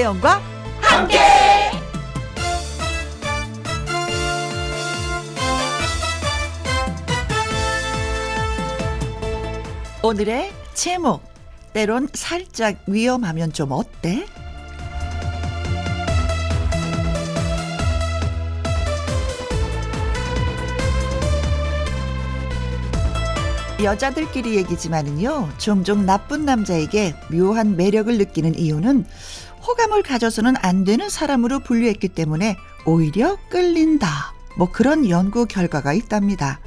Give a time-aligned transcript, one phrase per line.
[0.00, 0.40] 김혜영과
[0.80, 1.18] 함께.
[10.02, 11.22] 오늘의 제목
[11.74, 14.24] 때론 살짝 위험하면 좀 어때?
[23.82, 29.06] 여자들끼리 얘기지만은요, 종종 나쁜 남자에게 묘한 매력을 느끼는 이유는
[29.70, 32.56] 호감을 가져서는 안 되는 사람으로 분류했기 때문에
[32.86, 34.34] 오히려 끌린다.
[34.56, 36.58] 뭐 그런 연구 결과가 있답니다.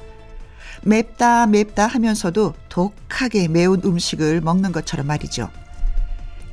[0.84, 5.50] 맵다 맵다 하면서도 독하게 매운 음식을 먹는 것처럼 말이죠.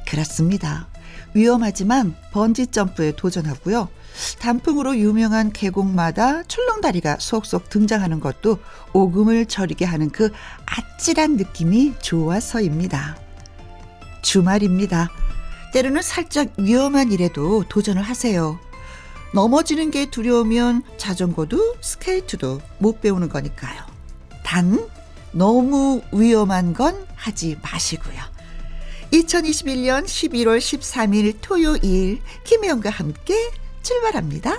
[0.08, 0.88] 그렇습니다.
[1.34, 3.88] 위험하지만 번지 점프에 도전하고요.
[4.40, 8.58] 단풍으로 유명한 계곡마다 출렁다리가 속속 등장하는 것도
[8.92, 10.32] 오금을 저리게 하는 그
[10.66, 13.16] 아찔한 느낌이 좋아서입니다.
[14.22, 15.10] 주말입니다.
[15.72, 18.58] 때로는 살짝 위험한 일에도 도전을 하세요.
[19.32, 23.80] 넘어지는 게 두려우면 자전거도 스케이트도 못 배우는 거니까요.
[24.42, 24.88] 단,
[25.32, 28.20] 너무 위험한 건 하지 마시고요.
[29.12, 33.50] 2021년 11월 13일 토요일 김혜영과 함께
[33.82, 34.58] 출발합니다.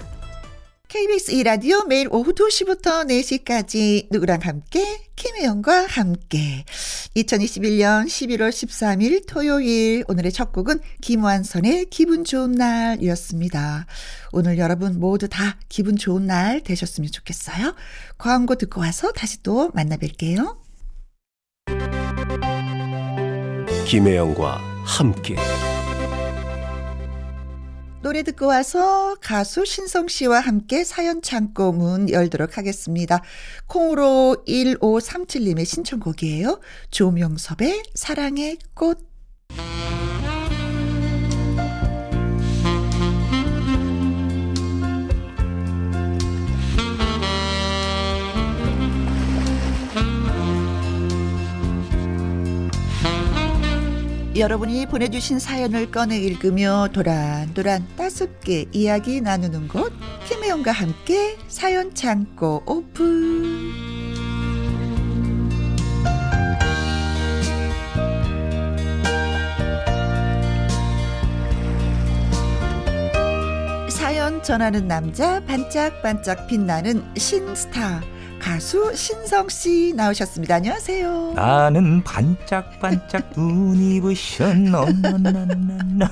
[0.92, 6.66] KBS 2라디오 매일 오후 2시부터 4시까지 누구랑 함께 김혜영과 함께
[7.16, 13.86] 2021년 11월 13일 토요일 오늘의 첫 곡은 김완선의 기분 좋은 날이었습니다.
[14.34, 17.74] 오늘 여러분 모두 다 기분 좋은 날 되셨으면 좋겠어요.
[18.18, 20.58] 광고 듣고 와서 다시 또 만나 뵐게요.
[23.88, 25.38] 김혜영과 함께
[28.02, 33.22] 노래 듣고 와서 가수 신성 씨와 함께 사연 창고 문 열도록 하겠습니다.
[33.68, 36.60] 콩으로 1537님의 신청곡이에요.
[36.90, 39.11] 조명섭의 사랑의 꽃.
[54.34, 59.92] 여러분이 보내주신 사연을 꺼내 읽으며 도란도란 따숩게 이야기 나누는 곳
[60.30, 63.72] 김혜영과 함께 사연 창고 오픈.
[73.90, 78.02] 사연 전하는 남자 반짝반짝 빛나는 신스타
[78.42, 80.56] 가수 신성 씨 나오셨습니다.
[80.56, 81.34] 안녕하세요.
[81.36, 86.08] 나는 반짝반짝 눈이 부셔 너너너너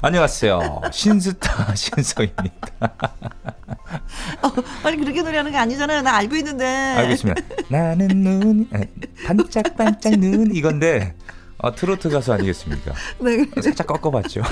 [0.00, 0.82] 안녕하세요.
[0.92, 2.92] 신스타 신성입니다.
[4.42, 4.52] 어,
[4.84, 6.02] 아니 그렇게 노래하는 게 아니잖아요.
[6.02, 6.64] 나 알고 있는데.
[6.64, 7.42] 알고 있습니다.
[7.68, 8.68] 나는 눈
[9.26, 11.14] 반짝반짝 눈 이건데
[11.60, 12.94] 아, 트로트 가수 아니겠습니까?
[13.20, 13.44] 네.
[13.60, 14.42] 살짝 꺾어봤죠.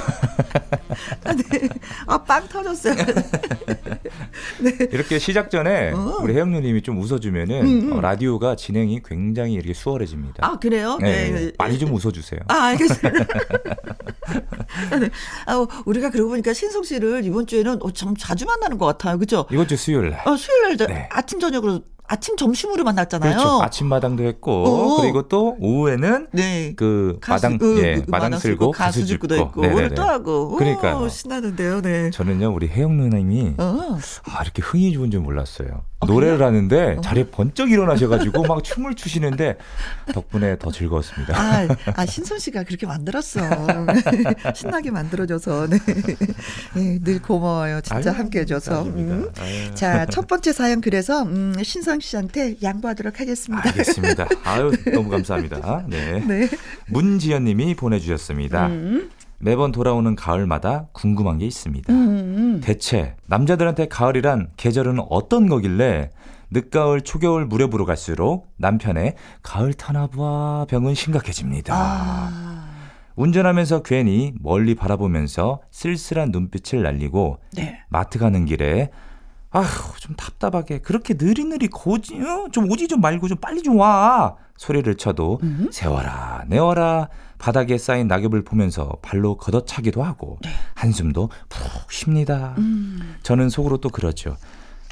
[1.24, 1.68] 아, 네.
[2.06, 2.94] 아, 빵 터졌어요.
[4.60, 4.72] 네.
[4.90, 6.18] 이렇게 시작 전에 어.
[6.22, 7.92] 우리 혜영 누님이 좀 웃어주면은 음, 음.
[7.92, 10.46] 어, 라디오가 진행이 굉장히 이렇게 수월해집니다.
[10.46, 10.98] 아, 그래요?
[11.00, 11.30] 네.
[11.30, 11.52] 네.
[11.58, 12.40] 많이 좀 웃어주세요.
[12.48, 13.12] 아, 알겠어요.
[15.00, 15.10] 네.
[15.46, 19.18] 아, 우리가 그러고 보니까 신성 씨를 이번 주에는 어, 참 자주 만나는 것 같아요.
[19.18, 19.46] 그죠?
[19.50, 20.26] 이번 주 수요일 날.
[20.26, 21.08] 어, 수요일 날 네.
[21.12, 23.36] 아침, 저녁으로 아침 점심으로 만났잖아요.
[23.36, 23.62] 그렇죠.
[23.62, 25.00] 아침 마당도 했고 오.
[25.00, 26.74] 그리고 또 오후에는 네.
[26.76, 31.08] 그 가수, 마당 그, 예, 그, 마당 쓸고 가수 죽고도 있고 오늘 또 하고 그러니까
[31.08, 31.82] 신나는데요.
[31.82, 32.10] 네.
[32.10, 33.98] 저는요 우리 혜영 누나님이 어.
[34.24, 35.82] 아 이렇게 흥이 좋은 줄 몰랐어요.
[35.98, 36.48] 어, 노래를 그래요?
[36.48, 37.00] 하는데 어.
[37.00, 39.56] 자리에 번쩍 일어나셔가지고 막 춤을 추시는데
[40.12, 41.34] 덕분에 더 즐거웠습니다.
[41.38, 43.40] 아, 아 신선 씨가 그렇게 만들었어.
[44.54, 45.78] 신나게 만들어줘서 네.
[46.74, 47.80] 네, 늘 고마워요.
[47.80, 48.82] 진짜 아유, 함께 해줘서.
[48.82, 49.30] 음.
[49.74, 53.66] 자첫 번째 사연 그래서 음, 이수정 씨한테 양보하도록 하겠습니다.
[53.66, 54.28] 알겠습니다.
[54.44, 55.84] 아유, 너무 감사합니다.
[55.88, 56.20] 네.
[56.26, 56.48] 네.
[56.88, 58.66] 문지연 님이 보내주셨습니다.
[58.66, 59.10] 음.
[59.38, 61.92] 매번 돌아오는 가을마다 궁금한 게 있습니다.
[61.92, 62.60] 음.
[62.62, 66.10] 대체 남자들한테 가을이란 계절은 어떤 거길래
[66.50, 71.74] 늦가을, 초겨울 무렵으로 갈수록 남편의 가을 타나부아 병은 심각해집니다.
[71.76, 72.70] 아.
[73.16, 77.80] 운전하면서 괜히 멀리 바라보면서 쓸쓸한 눈빛을 날리고 네.
[77.88, 78.90] 마트 가는 길에
[79.50, 80.80] 아휴, 좀 답답하게.
[80.80, 82.48] 그렇게 느리느리 고지, 어?
[82.52, 84.36] 좀 오지 좀 말고 좀 빨리 좀 와.
[84.58, 85.68] 소리를 쳐도 음.
[85.72, 87.08] 세워라, 내워라.
[87.38, 90.50] 바닥에 쌓인 낙엽을 보면서 발로 걷어차기도 하고 네.
[90.74, 92.54] 한숨도 푹 쉽니다.
[92.58, 93.16] 음.
[93.22, 94.36] 저는 속으로 또 그러죠.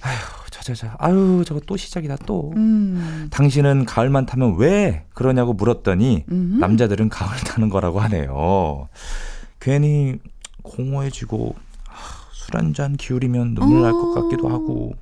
[0.02, 0.16] 아휴,
[0.50, 2.52] 저저저, 아유, 저거 또 시작이다 또.
[2.56, 3.28] 음.
[3.30, 6.58] 당신은 가을만 타면 왜 그러냐고 물었더니 음.
[6.60, 8.88] 남자들은 가을 타는 거라고 하네요.
[9.60, 10.18] 괜히
[10.62, 11.54] 공허해지고
[12.32, 14.92] 술 한 잔 기울이면 눈물 날 것 같기도 하고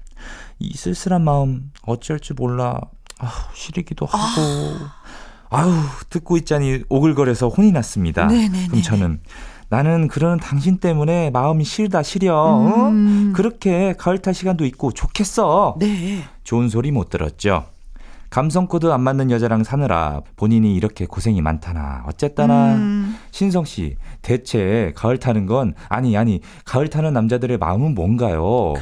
[0.60, 2.78] 이 쓸쓸한 마음 어쩔 줄 몰라
[3.18, 4.94] 아, 시리기도 하고 아.
[5.52, 5.70] 아유
[6.10, 8.26] 듣고 있자니 오글거려서 혼이 났습니다.
[8.26, 8.68] 네네네네.
[8.68, 9.20] 그럼 저는
[9.68, 12.58] 나는 그런 당신 때문에 마음이 싫다 시려.
[12.58, 13.30] 음.
[13.30, 13.36] 어?
[13.36, 15.76] 그렇게 가을 탈 시간도 있고 좋겠어.
[15.78, 16.24] 네.
[16.44, 17.66] 좋은 소리 못 들었죠.
[18.32, 23.18] 감성 코드 안 맞는 여자랑 사느라 본인이 이렇게 고생이 많다나 어쨌다나 음.
[23.30, 28.72] 신성 씨 대체 가을 타는 건 아니 아니 가을 타는 남자들의 마음은 뭔가요?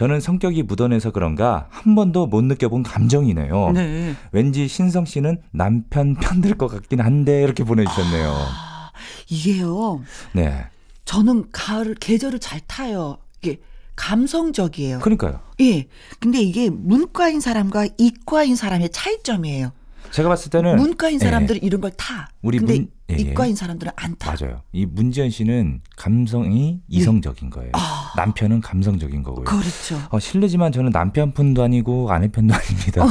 [0.00, 3.72] 저는 성격이 무던해서 그런가 한 번도 못 느껴본 감정이네요.
[3.72, 4.14] 네.
[4.32, 8.32] 왠지 신성 씨는 남편 편들 것 같긴 한데 이렇게 보내주셨네요.
[8.32, 8.92] 아,
[9.28, 10.00] 이게요.
[10.32, 10.64] 네.
[11.04, 13.18] 저는 가을 계절을 잘 타요.
[13.42, 13.60] 이게
[13.94, 15.00] 감성적이에요.
[15.00, 15.40] 그러니까요.
[15.60, 15.86] 예.
[16.18, 19.70] 근데 이게 문과인 사람과 이과인 사람의 차이점이에요.
[20.10, 21.66] 제가 봤을 때는 문과인 사람들은 예.
[21.66, 22.28] 이런 걸 타.
[22.42, 23.16] 우리 근데 문, 예.
[23.16, 24.34] 이과인 사람들은 안 타.
[24.34, 24.62] 맞아요.
[24.72, 27.70] 이 문지연 씨는 감성이 이성적인 거예요.
[27.74, 28.12] 아.
[28.16, 29.44] 남편은 감성적인 거고요.
[29.44, 30.00] 그렇죠.
[30.10, 33.04] 어, 실례지만 저는 남편 편도 아니고 아내 편도 아닙니다.
[33.04, 33.08] 어.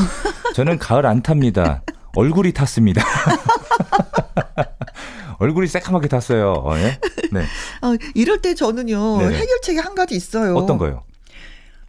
[0.53, 1.83] 저는 가을 안 탑니다.
[2.15, 3.01] 얼굴이 탔습니다.
[5.39, 6.51] 얼굴이 새까맣게 탔어요.
[6.51, 6.99] 어, 예?
[7.31, 7.41] 네.
[7.81, 10.55] 어, 이럴 때 저는요 네 해결책이 한 가지 있어요.
[10.55, 11.03] 어떤 거요?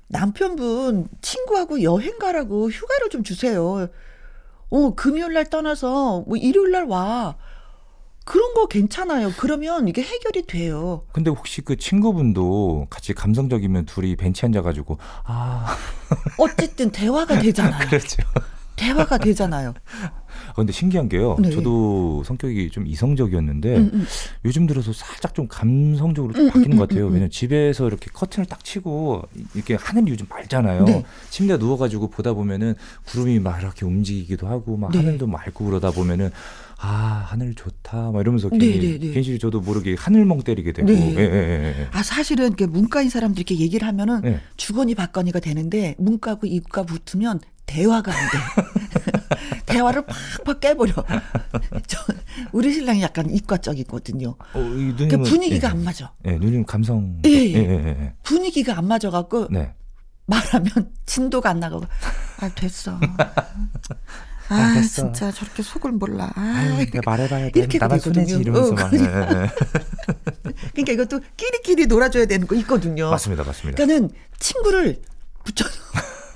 [0.08, 3.88] 남편분 친구하고 여행 가라고 휴가를 좀 주세요.
[4.70, 7.36] 어 금요일 날 떠나서 뭐 일요일 날 와.
[8.24, 9.32] 그런 거 괜찮아요.
[9.38, 11.04] 그러면 이게 해결이 돼요.
[11.12, 15.76] 근데 혹시 그 친구분도 같이 감성적이면 둘이 벤치 앉아가지고 아
[16.38, 17.88] 어쨌든 대화가 되잖아요.
[17.88, 18.22] 그렇죠.
[18.76, 19.74] 대화가 되잖아요.
[20.54, 21.36] 근데 신기한 게요.
[21.40, 21.50] 네.
[21.50, 24.06] 저도 성격이 좀 이성적이었는데 음, 음.
[24.44, 27.06] 요즘 들어서 살짝 좀 감성적으로 좀 음, 음 바뀌는 것 음, 같아요.
[27.06, 29.22] 음, 왜냐면 집에서 이렇게 커튼을 딱 치고
[29.54, 30.84] 이렇게 하늘이 요즘 맑잖아요.
[30.84, 31.04] 네.
[31.30, 32.74] 침대에 누워가지고 보다 보면은
[33.06, 34.98] 구름이 막 이렇게 움직이기도 하고 막 네.
[34.98, 36.30] 하늘도 맑고 그러다 보면은
[36.82, 39.10] 아 하늘 좋다 막 이러면서 괜히, 네, 네, 네.
[39.12, 40.88] 괜히 저도 모르게 하늘멍 때리게 되고.
[40.88, 41.14] 네.
[41.14, 41.88] 예, 예, 예, 예.
[41.92, 44.40] 아 사실은 문과인 사람들이 이렇게 얘기를 하면은 예.
[44.56, 48.79] 주거니 받거니가 되는데 문과고 이과 붙으면 대화가 안 돼.
[49.66, 50.04] 대화를
[50.44, 50.92] 팍팍 깨버려.
[51.86, 51.98] 저,
[52.52, 54.30] 우리 신랑이 약간 이과적이거든요.
[54.30, 56.12] 어, 그러니까 분위기가 예, 안 맞아.
[56.26, 57.20] 예, 누님 감성.
[57.24, 58.14] 예, 예, 예, 예.
[58.22, 59.74] 분위기가 안 맞아갖고 네.
[60.26, 61.84] 말하면 진도가 안 나가고
[62.40, 62.98] 아 됐어.
[64.50, 66.30] 아, 아 진짜 저렇게 속을 몰라.
[66.34, 67.60] 아, 아유, 말해봐야 돼.
[67.60, 68.90] 이렇게 나만 손해지 이러면서 어, 막.
[68.90, 69.54] 그러니까.
[70.74, 73.10] 그러니까 이것도 끼리끼리 놀아줘야 되는 거 있거든요.
[73.10, 73.76] 맞습니다, 맞습니다.
[73.76, 75.00] 그러니까는 친구를
[75.44, 75.64] 붙여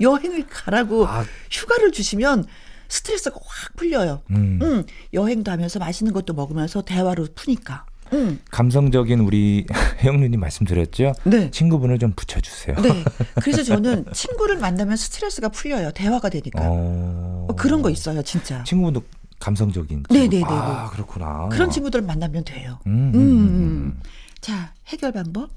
[0.00, 1.24] 여행을 가라고 아.
[1.50, 2.44] 휴가를 주시면
[2.88, 4.22] 스트레스가 확 풀려요.
[4.30, 4.58] 음.
[4.62, 4.84] 음.
[5.12, 7.86] 여행도 하면서 맛있는 것도 먹으면서 대화로 푸니까.
[8.12, 8.38] 음.
[8.50, 9.66] 감성적인 우리
[10.02, 11.14] 혜영 누님 말씀드렸죠?
[11.24, 11.50] 네.
[11.50, 12.76] 친구분을 좀 붙여주세요.
[12.76, 13.04] 네.
[13.42, 15.90] 그래서 저는 친구를 만나면 스트레스가 풀려요.
[15.92, 16.60] 대화가 되니까.
[16.62, 17.46] 어...
[17.48, 18.62] 어 그런 거 있어요, 진짜.
[18.64, 19.02] 친구분도
[19.40, 20.04] 감성적인.
[20.10, 20.28] 네네네.
[20.28, 21.48] 네, 네, 아, 그렇구나.
[21.50, 22.78] 그런 친구들 만나면 돼요.
[22.86, 24.00] 음, 음, 음, 음.
[24.40, 25.50] 자, 해결 방법.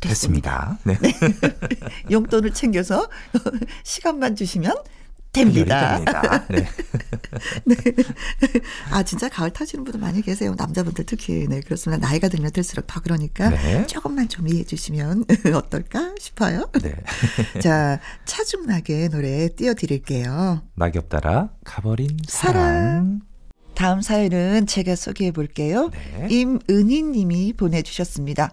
[0.00, 0.78] 됐습니다.
[0.84, 0.98] 네.
[1.00, 1.12] 네.
[2.10, 3.08] 용돈을 챙겨서
[3.84, 4.74] 시간만 주시면
[5.32, 5.96] 됩니다.
[5.96, 6.46] 됩니다.
[6.48, 6.64] 네.
[7.66, 7.76] 네.
[8.90, 10.54] 아, 진짜 가을 타시는 분들 많이 계세요.
[10.56, 11.46] 남자분들 특히.
[11.48, 12.06] 네, 그렇습니다.
[12.06, 13.86] 나이가 들면 들수록 더 그러니까 네.
[13.86, 15.24] 조금만 좀 이해해 주시면
[15.54, 16.70] 어떨까 싶어요.
[16.80, 16.94] 네.
[17.60, 20.62] 자, 차중락의 노래 띄워드릴게요.
[20.76, 22.54] 낙엽 따라 가버린 사랑.
[22.54, 23.20] 사랑.
[23.74, 25.90] 다음 사연은 제가 소개해 볼게요.
[25.90, 26.28] 네.
[26.30, 28.52] 임은희 님이 보내주셨습니다.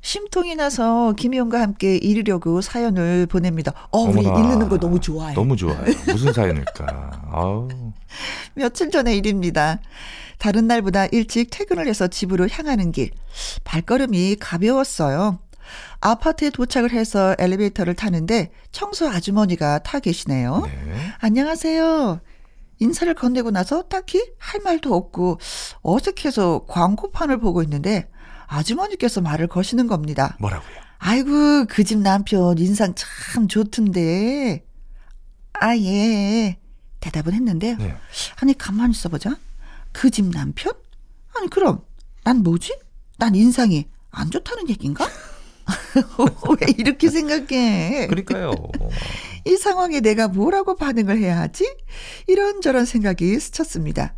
[0.00, 3.72] 심통이 나서 김희영과 함께 읽으려고 사연을 보냅니다.
[3.90, 5.34] 어, 우리 읽는 거 너무 좋아요.
[5.34, 5.84] 너무 좋아요.
[6.06, 7.28] 무슨 사연일까?
[7.32, 7.68] 아우.
[8.54, 9.80] 며칠 전의 일입니다.
[10.38, 13.10] 다른 날보다 일찍 퇴근을 해서 집으로 향하는 길.
[13.64, 15.40] 발걸음이 가벼웠어요.
[16.00, 20.62] 아파트에 도착을 해서 엘리베이터를 타는데 청소 아주머니가 타 계시네요.
[20.64, 21.12] 네.
[21.18, 22.20] 안녕하세요.
[22.78, 25.38] 인사를 건네고 나서 딱히 할 말도 없고
[25.82, 28.08] 어색해서 광고판을 보고 있는데
[28.48, 30.36] 아주머니께서 말을 거시는 겁니다.
[30.40, 30.76] 뭐라고요?
[30.98, 34.64] 아이고, 그 집 남편 인상 참 좋던데.
[35.60, 36.58] 아, 예.
[37.00, 37.94] 대답은 했는데, 네.
[38.40, 39.38] 아니, 가만히 있어보자.
[39.92, 40.72] 그 집 남편?
[41.36, 41.82] 아니, 그럼,
[42.24, 42.76] 난 뭐지?
[43.18, 45.06] 난 인상이 안 좋다는 얘기인가?
[46.60, 48.06] 왜 이렇게 생각해?
[48.08, 48.52] 그러니까요.
[49.44, 51.70] 이 상황에 내가 뭐라고 반응을 해야 하지?
[52.26, 54.14] 이런저런 생각이 스쳤습니다.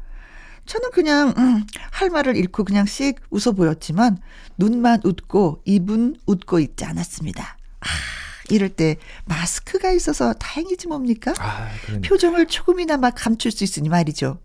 [0.66, 4.18] 저는 그냥 음, 할 말을 잃고 그냥 씩 웃어 보였지만
[4.58, 7.56] 눈만 웃고 입은 웃고 있지 않았습니다.
[7.80, 7.86] 아,
[8.50, 11.34] 이럴 때 마스크가 있어서 다행이지 뭡니까?
[11.38, 11.68] 아,
[12.04, 14.38] 표정을 조금이나마 감출 수 있으니 말이죠.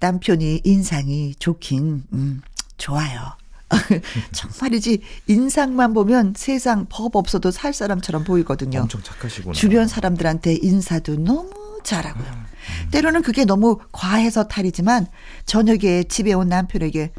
[0.00, 2.42] 남편이 인상이 좋긴 음,
[2.76, 3.36] 좋아요.
[4.32, 8.80] 정말이지 인상만 보면 세상 법 없어도 살 사람처럼 보이거든요.
[8.80, 9.52] 엄청 착하시구나.
[9.54, 12.24] 주변 사람들한테 인사도 너무 잘하고요.
[12.24, 12.49] 음.
[12.90, 15.06] 때로는 그게 너무 과해서 탈이지만
[15.46, 17.12] 저녁에 집에 온 남편에게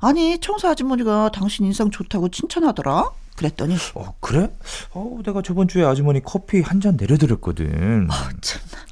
[0.00, 3.10] 아니 청소 아주머니가 당신 인상 좋다고 칭찬하더라.
[3.36, 4.50] 그랬더니 어 그래?
[4.92, 8.08] 어 내가 저번 주에 아주머니 커피 한 잔 내려드렸거든.
[8.10, 8.84] 어 참나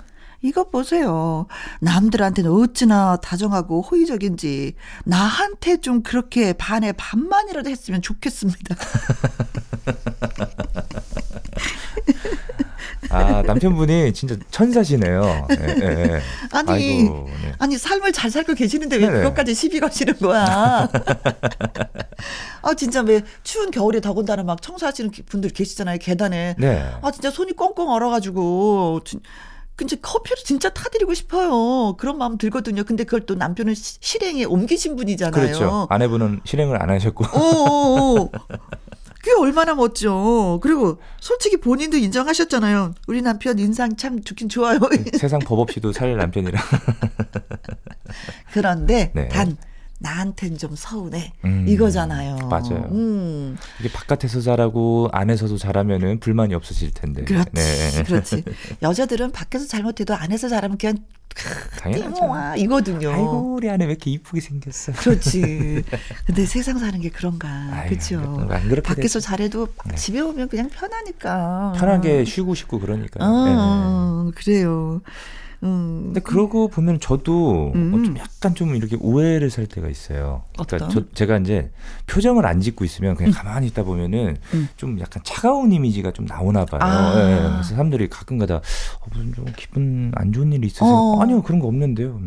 [0.44, 1.46] 이것 보세요.
[1.80, 8.74] 남들한테는 어찌나 다정하고 호의적인지 나한테 좀 그렇게 반에 반만이라도 했으면 좋겠습니다.
[13.12, 15.46] 아, 남편분이 진짜 천사시네요.
[15.48, 16.20] 네, 네.
[16.52, 17.52] 아니, 아이고, 네.
[17.58, 19.18] 아니, 삶을 잘 살고 계시는데 왜 네네.
[19.18, 20.88] 그것까지 시비 거시는 거야?
[22.62, 26.54] 아, 진짜 왜 추운 겨울에 더군다나 막 청소하시는 분들 계시잖아요, 계단에.
[26.58, 26.90] 네.
[27.02, 29.00] 아, 진짜 손이 꽁꽁 얼어가지고.
[29.74, 31.96] 근데 커피를 진짜 타드리고 싶어요.
[31.96, 32.84] 그런 마음 들거든요.
[32.84, 35.32] 근데 그걸 또 남편은 시, 실행에 옮기신 분이잖아요.
[35.32, 35.86] 그렇죠.
[35.90, 37.24] 아내분은 실행을 안 하셨고.
[37.24, 38.30] 어.
[39.22, 40.58] 그게 얼마나 멋져.
[40.62, 42.94] 그리고 솔직히 본인도 인정하셨잖아요.
[43.06, 44.80] 우리 남편 인상 참 좋긴 좋아요.
[44.80, 46.60] 네, 세상 법 없이도 살 남편이라.
[48.52, 49.28] 그런데 네.
[49.28, 49.56] 단
[50.02, 51.32] 나한텐 좀 서운해.
[51.44, 52.36] 음, 이거잖아요.
[52.48, 52.88] 맞아요.
[52.90, 53.56] 음.
[53.80, 57.24] 이게 바깥에서 잘하고 안에서도 잘하면은 불만이 없으실 텐데.
[57.24, 57.50] 그렇지.
[57.52, 58.02] 네.
[58.04, 58.44] 그렇지.
[58.82, 60.98] 여자들은 밖에서 잘못해도 안에서 잘하면 그냥
[61.78, 62.60] 당연하죠.
[62.60, 63.10] 이거든요.
[63.10, 64.92] 아이고 우리 아내 왜 이렇게 이쁘게 생겼어.
[64.92, 65.82] 그렇지.
[66.26, 67.84] 근데 세상 사는 게 그런가.
[67.88, 68.46] 그렇죠.
[68.84, 69.20] 밖에서 되지.
[69.20, 69.94] 잘해도 네.
[69.94, 71.72] 집에 오면 그냥 편하니까.
[71.76, 73.24] 편하게 쉬고 싶고 그러니까.
[73.24, 74.32] 어, 네.
[74.34, 75.00] 그래요.
[75.62, 76.02] 음.
[76.06, 78.04] 근데 그러고 보면 저도 어, 음.
[78.04, 80.42] 좀 약간 좀 이렇게 오해를 살 때가 있어요.
[80.52, 81.70] 그러니까 저, 제가 이제
[82.06, 83.32] 표정을 안 짓고 있으면 그냥 음.
[83.32, 84.68] 가만히 있다 보면은 음.
[84.76, 86.80] 좀 약간 차가운 이미지가 좀 나오나 봐요.
[86.82, 87.14] 아.
[87.16, 87.36] 예, 예.
[87.42, 90.88] 그래서 사람들이 가끔가다 어, 무슨 좀 기분 안 좋은 일이 있으세요?
[90.88, 91.22] 어.
[91.22, 92.20] 아니요 그런 거 없는데요.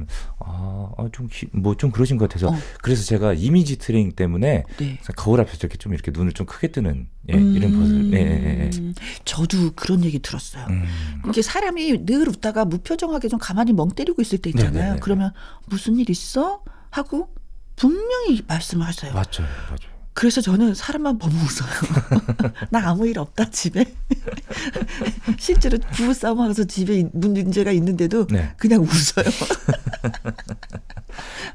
[0.48, 2.56] 아, 아 좀 뭐 좀 그러신 것 같아서 어.
[2.82, 5.00] 그래서 제가 이미지 트레이닝 때문에 네.
[5.16, 8.14] 거울 앞에서 이렇게 좀 이렇게 눈을 좀 크게 뜨는 예, 이런 버릇.
[8.14, 8.94] 예, 예, 예.
[9.26, 10.68] 저도 그런 얘기 들었어요.
[10.70, 10.86] 음.
[11.30, 14.74] 이게 사람이 늘 웃다가 무표정하게 좀 가만히 멍 때리고 있을 때 있잖아요.
[14.74, 15.00] 네네네.
[15.02, 15.32] 그러면
[15.66, 16.64] 무슨 일 있어?
[16.92, 17.34] 하고
[17.76, 19.12] 분명히 말씀을 하세요.
[19.14, 19.95] 맞아요, 맞아요.
[20.16, 22.54] 그래서 저는 사람만 보면 웃어요.
[22.72, 23.84] 나 아무 일 없다 집에.
[25.38, 28.54] 실제로 부부싸움 하면서 집에 문제가 있는데도 네.
[28.56, 29.26] 그냥 웃어요.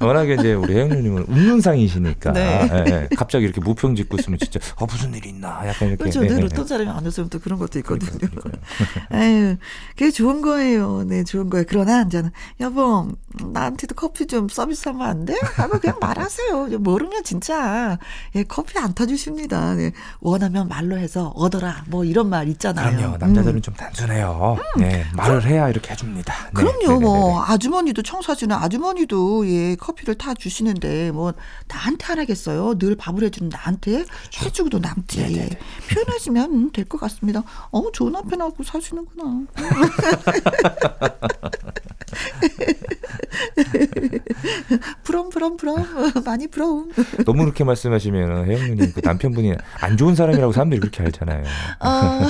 [0.00, 2.68] 워낙에 이제 우리 혜영님은 웃는 상이시니까 네.
[2.72, 3.08] 예, 예.
[3.16, 6.20] 갑자기 이렇게 무평 짓고 있으면 진짜 어 무슨 일이 있나 약간 이렇게 그렇죠.
[6.20, 8.28] 늘 어떤 사람이 안 웃으면 또 그런 것도 있거든요.
[9.10, 9.56] 아유,
[9.90, 11.04] 그게 좋은 거예요.
[11.04, 11.64] 네, 좋은 거예요.
[11.68, 12.30] 그러나 이제는
[12.60, 13.08] 여보
[13.52, 15.34] 나한테도 커피 좀 서비스하면 안 돼?
[15.56, 16.78] 하고 그냥 말하세요.
[16.78, 17.98] 모르면 진짜
[18.34, 19.74] 예, 커피 안 타주십니다.
[19.74, 19.92] 네.
[20.20, 21.84] 원하면 말로 해서 얻어라.
[21.88, 22.96] 뭐 이런 말 있잖아요.
[22.96, 23.16] 그럼요.
[23.18, 23.62] 남자들은 음.
[23.62, 24.56] 좀 단순해요.
[24.76, 24.80] 음.
[24.80, 26.34] 네, 말을 해야 이렇게 해줍니다.
[26.46, 26.50] 네.
[26.54, 27.00] 그럼요.
[27.00, 31.32] 뭐 아주머니도 청소하시는 아주머니도 예 커피 를 타 주시는데 뭐
[31.68, 32.78] 나한테 하라겠어요.
[32.78, 34.44] 늘 밥을 해주는 나한테 그렇죠.
[34.46, 35.20] 해주고도 남지.
[35.20, 35.58] 네네네.
[35.92, 37.42] 표현하시면 될 것 같습니다.
[37.70, 39.46] 어 좋은 남편하고 사시는구나.
[45.04, 45.86] 부럼 부럼 부럼
[46.24, 46.90] 많이 부러움.
[47.24, 51.44] 너무 그렇게 말씀하시면 혜영님 그 남편분이 안 좋은 사람이라고 사람들이 그렇게 알잖아요.
[51.80, 52.20] 어,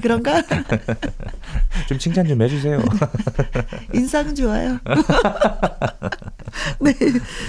[0.00, 0.42] 그런가?
[1.88, 2.82] 좀 칭찬 좀 해주세요.
[3.94, 4.78] 인상은 좋아요.
[6.80, 6.94] 네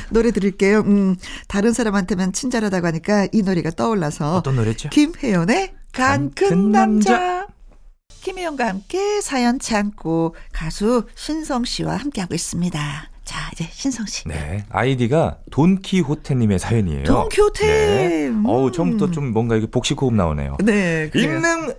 [0.10, 0.80] 노래 드릴게요.
[0.82, 1.16] 음,
[1.48, 4.90] 다른 사람한테만 친절하다고 하니까 이 노래가 떠올라서 어떤 노래죠?
[4.90, 7.48] 김혜연의 간 큰 남자.
[8.24, 12.80] 김혜영과 함께 사연 참고 가수 신성 씨와 함께하고 있습니다.
[13.26, 14.26] 자, 이제 신성 씨.
[14.30, 14.64] 네.
[14.70, 17.04] 아이디가 돈키호테 님의 사연이에요.
[17.04, 17.68] 돈키호테.
[17.68, 18.28] 네.
[18.30, 18.46] 음.
[18.46, 20.58] 어우, 처음부터 좀 뭔가 이게 복식 호흡 나오네요.
[20.64, 21.12] 네.
[21.14, 21.74] 임금,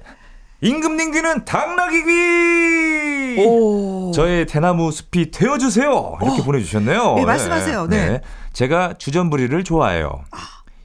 [0.61, 3.45] 임금님 귀는 당나귀 귀!
[3.47, 4.13] 오.
[4.13, 6.19] 저의 대나무 숲이 되어 주세요.
[6.23, 6.45] 이렇게 오.
[6.45, 7.15] 보내 주셨네요.
[7.15, 7.87] 네, 말씀하세요.
[7.87, 8.11] 네.
[8.11, 8.21] 네.
[8.53, 10.25] 제가 주전부리를 좋아해요.
[10.31, 10.39] 아.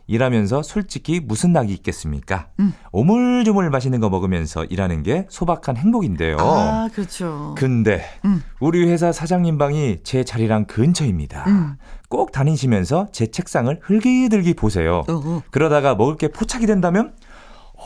[0.10, 2.48] 일하면서 솔직히 무슨 낙이 있겠습니까?
[2.60, 2.74] 음.
[2.92, 6.38] 오물조물 맛있는 거 먹으면서 일하는 게 소박한 행복인데요.
[6.40, 7.54] 아, 그렇죠.
[7.56, 8.44] 근데 음.
[8.60, 11.46] 우리 회사 사장님 방이 제 자리랑 근처입니다.
[11.48, 11.76] 음.
[12.10, 15.04] 꼭 다니시면서 제 책상을 흘기들기 보세요.
[15.08, 15.44] 어허.
[15.52, 17.14] 그러다가 먹을 게 포착이 된다면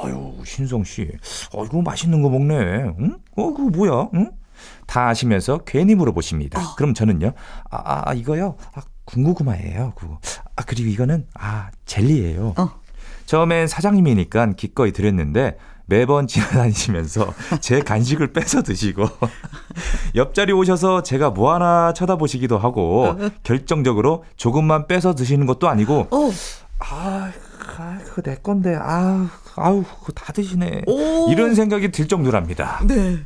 [0.01, 1.09] 아유, 신성 씨.
[1.53, 2.55] 어, 이거 맛있는 거 먹네.
[2.99, 3.17] 응?
[3.35, 4.09] 어, 그거 뭐야?
[4.15, 4.31] 응?
[4.87, 6.59] 다 아시면서 괜히 물어보십니다.
[6.59, 6.75] 어.
[6.77, 7.33] 그럼 저는요.
[7.69, 8.55] 아, 아 이거요.
[8.73, 9.93] 아, 군고구마예요.
[9.95, 10.19] 그거.
[10.55, 12.53] 아 그리고 이거는 아 젤리예요.
[12.57, 12.69] 어.
[13.25, 19.07] 처음엔 사장님이니까 기꺼이 드렸는데 매번 지나다니시면서 제 간식을 뺏어 드시고
[20.15, 23.17] 옆자리 오셔서 제가 뭐 하나 쳐다보시기도 하고 어.
[23.43, 26.31] 결정적으로 조금만 뺏어 드시는 것도 아니고 어.
[26.79, 27.31] 아,
[27.77, 31.31] 아 그거 내 건데 아우 아우 그거 다 드시네 오.
[31.31, 32.81] 이런 생각이 들 정도랍니다.
[32.85, 33.19] 네.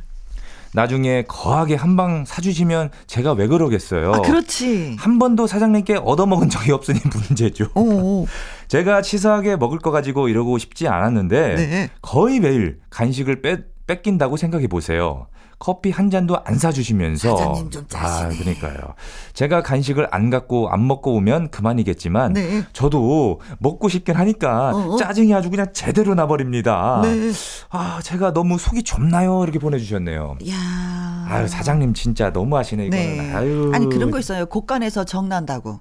[0.74, 4.12] 나중에 거하게 한 방 사주시면 제가 왜 그러겠어요.
[4.12, 4.96] 아, 그렇지.
[5.00, 7.70] 한 번도 사장님께 얻어먹은 적이 없으니 문제죠.
[7.74, 8.26] 오.
[8.68, 11.90] 제가 치사하게 먹을 거 가지고 이러고 싶지 않았는데 네.
[12.02, 13.58] 거의 매일 간식을 빼
[13.88, 15.26] 뺏긴다고 생각해 보세요.
[15.58, 18.26] 커피 한 잔도 안 사주시면서 사장님 좀 짜시네.
[18.26, 18.94] 아 그러니까요.
[19.34, 22.62] 제가 간식을 안 갖고 안 먹고 오면 그만이겠지만 네.
[22.72, 24.96] 저도 먹고 싶긴 하니까 어어.
[24.96, 27.00] 짜증이 아주 그냥 제대로 나버립니다.
[27.02, 27.32] 네.
[27.70, 29.42] 아 제가 너무 속이 좁나요?
[29.42, 30.38] 이렇게 보내주셨네요.
[30.48, 31.26] 야.
[31.28, 33.16] 아유 사장님 진짜 너무하시네 이거는.
[33.16, 33.34] 네.
[33.34, 33.72] 아유.
[33.74, 34.46] 아니 그런 거 있어요.
[34.46, 35.80] 곳간에서 정 난다고.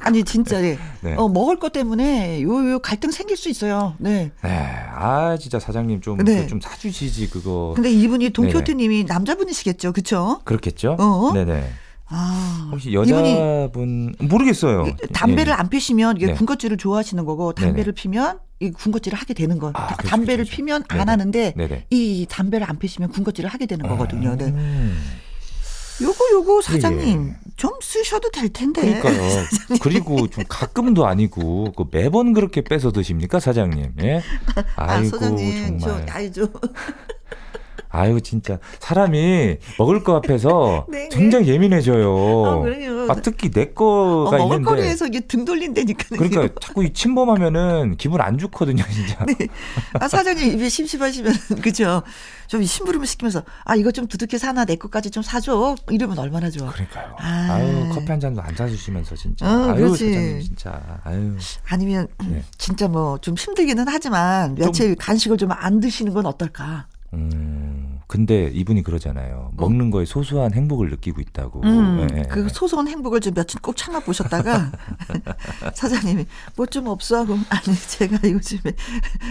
[0.00, 0.78] 아니 진짜 네.
[1.02, 1.14] 네.
[1.16, 3.94] 어, 먹을 것 때문에 요 요 갈등 생길 수 있어요.
[3.98, 4.30] 네.
[4.42, 4.50] 네.
[4.94, 6.46] 아 진짜 사장님 좀 네.
[6.46, 7.72] 좀 사주시지 그거.
[7.74, 10.40] 근데 이분이 동키호테님이 남자분이시겠죠, 그렇죠?
[10.44, 10.96] 그렇겠죠?
[10.98, 11.32] 어?
[11.32, 11.68] 네네.
[12.10, 12.68] 아.
[12.72, 14.86] 혹시 여자분 모르겠어요.
[15.12, 15.54] 담배를 예.
[15.54, 16.34] 안 피시면 이게 네.
[16.34, 19.68] 군것질을 좋아하시는 거고 담배를 피면 이 군것질을 하게 되는 거.
[19.68, 20.56] 아, 다- 그렇죠, 담배를 그렇죠.
[20.56, 21.00] 피면 네네.
[21.02, 21.84] 안 하는데 네네.
[21.90, 24.36] 이 담배를 안 피시면 군것질을 하게 되는 거거든요.
[24.36, 24.46] 네.
[24.46, 24.98] 음.
[26.00, 28.82] 요거 요거 사장님 좀 쓰셔도 될 텐데.
[28.86, 29.00] 예.
[29.00, 29.44] 그러니까요.
[29.82, 33.94] 그리고 좀 가끔도 아니고 그 매번 그렇게 뺏어 드십니까 사장님?
[34.02, 34.22] 예?
[34.76, 36.06] 아, 아이고 사장님, 정말.
[36.06, 36.48] 저, 아이, 저.
[37.98, 41.08] 아유 진짜 사람이 먹을 거 앞에서 네, 네.
[41.10, 42.46] 굉장히 예민해져요.
[42.46, 43.06] 아, 그래요.
[43.08, 44.58] 아, 특히 내 거가 어, 있는데.
[44.64, 46.18] 먹을거리에서 이게 등 돌린다니까요.
[46.18, 49.24] 그러니까 자꾸 이 침범하면은 기분 안 좋거든요, 진짜.
[50.00, 52.02] 아, 사장님 입에 심심하시면, 그죠?
[52.46, 55.74] 좀 심부름을 시키면서, 아, 이거 좀 두둑히 사나, 내 것까지 좀 사줘.
[55.90, 56.70] 이러면 얼마나 좋아.
[56.70, 57.16] 그러니까요.
[57.18, 57.48] 아.
[57.50, 57.62] 아.
[57.62, 59.46] 유 커피 한 잔도 안 사주시면서 진짜.
[59.46, 60.06] 어, 아유 그렇지.
[60.12, 61.00] 사장님 진짜.
[61.04, 61.36] 아유.
[61.68, 62.42] 아니면, 네.
[62.58, 66.86] 진짜 뭐, 좀 힘들기는 하지만, 며칠 간식을 좀 안 드시는 건 어떨까?
[67.14, 67.98] 음.
[68.06, 69.52] 근데 이분이 그러잖아요.
[69.58, 71.60] 먹는 거에 소소한 행복을 느끼고 있다고.
[71.62, 72.48] 음, 예, 예, 그 예.
[72.48, 74.72] 소소한 행복을 좀 며칠 꼭 참아 보셨다가
[75.74, 76.24] 사장님이
[76.56, 78.60] 뭐 좀 없어 하고 아니 제가 요즘에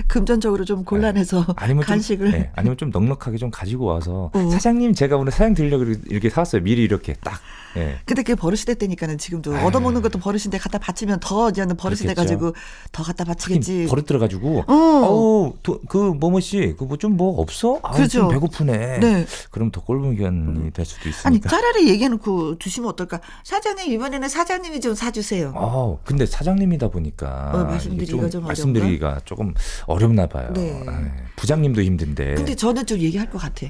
[0.07, 4.49] 금전적으로 좀 곤란해서 아니면 좀, 간식을 예, 아니면 좀 넉넉하게 좀 가지고 와서 어.
[4.49, 6.61] 사장님 제가 오늘 사장 드리려고 이렇게 사왔어요.
[6.63, 7.39] 미리 이렇게 딱.
[7.75, 7.99] 예.
[8.05, 9.65] 근데 그게 버릇이 됐다니까는 지금도 아유.
[9.67, 12.15] 얻어먹는 것도 버릇인데 갖다 바치면 더 이제는 버릇이 그렇겠죠.
[12.15, 12.53] 돼가지고
[12.91, 13.87] 더 갖다 바치겠지.
[13.89, 14.73] 버릇 들어가지고 어.
[14.73, 17.79] 어우 도- 그 뭐뭐 씨그 뭐 좀뭐 없어?
[17.83, 18.19] 아, 그죠.
[18.21, 18.99] 좀 배고프네.
[18.99, 19.25] 네.
[19.51, 21.49] 그럼 더 꼴불견이 될 수도 아니 있으니까.
[21.49, 23.19] 차라리 얘기해놓고 주시면 어떨까?
[23.43, 25.53] 사장님 이번에는 사장님이 좀 사주세요.
[25.55, 29.53] 어, 근데 사장님이다 보니까 어, 말씀드리기가 좀 말씀드리기가 조금
[29.85, 30.51] 어렵나 봐요.
[30.53, 30.83] 네.
[30.87, 31.03] 아,
[31.35, 32.35] 부장님도 힘든데.
[32.35, 33.67] 근데 저는 좀 얘기할 것 같아.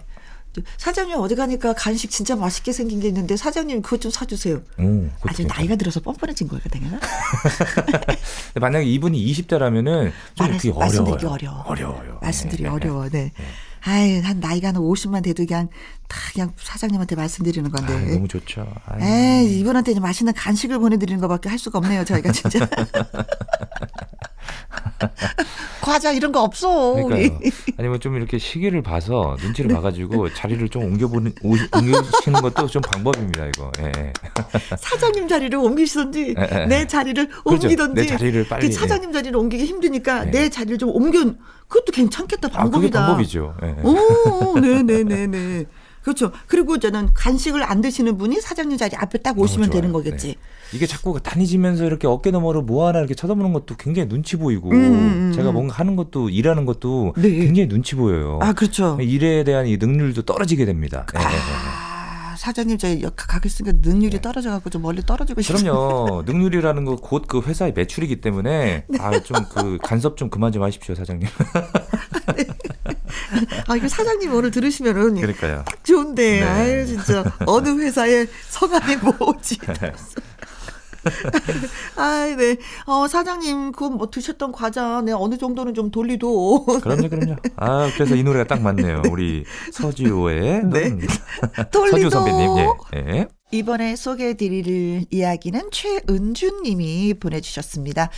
[0.77, 4.57] 사장님 어디 가니까 간식 진짜 맛있게 생긴 게 있는데 사장님 그것 좀 사주세요.
[4.79, 5.43] 오, 그것도 아주.
[5.47, 6.99] 나이가 들어서 뻔뻔해진 되나?
[8.53, 10.79] 근데 만약에 이분이 20대라면은 좀 그게 어려워요.
[10.79, 11.61] 말씀드리기 어려워.
[11.65, 12.19] 어려워요.
[12.21, 13.09] 말씀드리기 네, 네, 어려워.
[13.09, 13.31] 네.
[13.81, 15.69] 아유, 한 나이가 한 50만 돼도 그냥
[16.07, 17.77] 다 그냥 사장님한테 말씀드리는 네.
[17.77, 17.93] 건데.
[17.93, 18.67] 아, 너무 좋죠.
[18.85, 19.03] 아유.
[19.03, 22.67] 에이, 이분한테 이제 맛있는 간식을 보내드리는 것밖에 할 수가 없네요, 저희가 진짜.
[25.81, 26.93] 과자 이런 거 없어.
[26.95, 27.39] 그러니까요.
[27.41, 27.51] 우리.
[27.77, 33.45] 아니면 좀 이렇게 시기를 봐서 눈치를 봐가지고 자리를 좀 옮겨보는 오- 옮기시는 것도 좀 방법입니다.
[33.47, 33.71] 이거.
[33.81, 34.13] 예, 예.
[34.77, 36.65] 사장님 자리를 옮기시던지 에, 에, 에.
[36.67, 37.67] 내 자리를 그렇죠.
[37.67, 40.31] 옮기던지 내 자리를 빨리, 그 사장님 자리를 옮기기 힘드니까 네.
[40.31, 41.23] 내 자리를 좀 옮겨
[41.67, 43.05] 그것도 괜찮겠다 아, 방법이다.
[43.07, 43.55] 방법이죠.
[43.63, 43.81] 예, 예.
[43.83, 45.65] 오, 네 네 네 네.
[46.07, 46.31] 그렇죠.
[46.47, 49.69] 그리고 저는 간식을 안 드시는 분이 사장님 자리 앞에 딱 오시면.
[49.71, 50.27] 되는 거겠지.
[50.27, 50.35] 네.
[50.73, 54.75] 이게 자꾸 다니시면서 이렇게 어깨 너머로 뭐 하나 이렇게 쳐다보는 것도 굉장히 눈치 보이고 음,
[54.75, 55.53] 음, 제가 음.
[55.53, 57.29] 뭔가 하는 것도 일하는 것도 네.
[57.29, 58.39] 굉장히 눈치 보여요.
[58.41, 58.97] 아, 그렇죠.
[59.01, 61.05] 일에 대한 이 능률도 떨어지게 됩니다.
[61.15, 61.27] 예, 예, 예.
[61.29, 65.57] 아, 사장님 저희 가겠으니까 능률이 떨어져 갖고 좀 멀리 떨어지고 싶어요.
[65.57, 65.63] 네.
[65.63, 66.23] 그럼요.
[66.27, 68.99] 능률이라는 거 곧 그 회사의 매출이기 때문에 네.
[68.99, 71.27] 아좀 그 간섭 좀 그만 좀 하십시오, 사장님.
[73.67, 75.63] 아, 이거 사장님 오늘 들으시면은 그러니까요.
[75.65, 76.39] 딱 좋은데.
[76.39, 76.43] 네.
[76.45, 77.23] 아유, 진짜.
[77.45, 79.57] 어느 회사에 성함이 뭐지?
[81.95, 82.57] 아이, 네.
[82.85, 86.65] 어, 사장님, 그 뭐 드셨던 과자, 네, 어느 정도는 좀 돌리도.
[86.83, 87.35] 그럼요, 그럼요.
[87.55, 89.01] 아, 그래서 이 노래가 딱 맞네요.
[89.11, 89.43] 우리
[89.73, 90.89] 서지호의 네.
[90.89, 90.99] 넌-
[91.71, 91.91] 돌리도.
[91.91, 92.57] 서지호 선배님.
[92.57, 92.97] 예.
[92.97, 93.27] 예.
[93.49, 98.09] 이번에 소개해드릴 이야기는 최은준 님이 보내주셨습니다.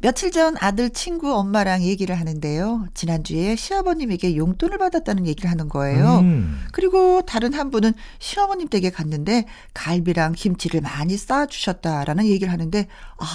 [0.00, 2.86] 며칠 전 아들 친구 엄마랑 얘기를 하는데요.
[2.94, 6.20] 지난주에 시아버님에게 용돈을 받았다는 얘기를 하는 거예요.
[6.20, 6.64] 음.
[6.70, 12.86] 그리고 다른 한 분은 시어머님 댁에 갔는데 갈비랑 김치를 많이 싸주셨다라는 얘기를 하는데,
[13.18, 13.26] 아,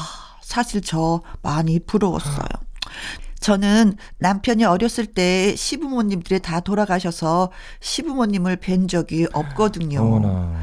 [0.42, 2.48] 사실 저 많이 부러웠어요.
[3.42, 10.02] 저는 남편이 어렸을 때 시부모님들이 다 돌아가셔서 시부모님을 뵌 적이 없거든요.
[10.02, 10.62] 어머나.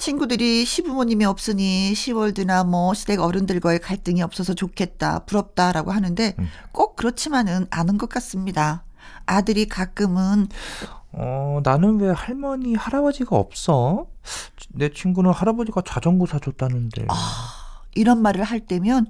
[0.00, 6.48] 친구들이 시부모님이 없으니 시월드나 뭐 시댁 어른들과의 갈등이 없어서 좋겠다, 부럽다라고 하는데 음.
[6.72, 8.82] 꼭 그렇지만은 않은 것 같습니다.
[9.26, 10.48] 아들이 가끔은
[11.12, 14.06] 어, 나는 왜 할머니, 할아버지가 없어?
[14.70, 17.06] 내 친구는 할아버지가 자전거 사줬다는데.
[17.94, 19.06] 이런 말을 할 때면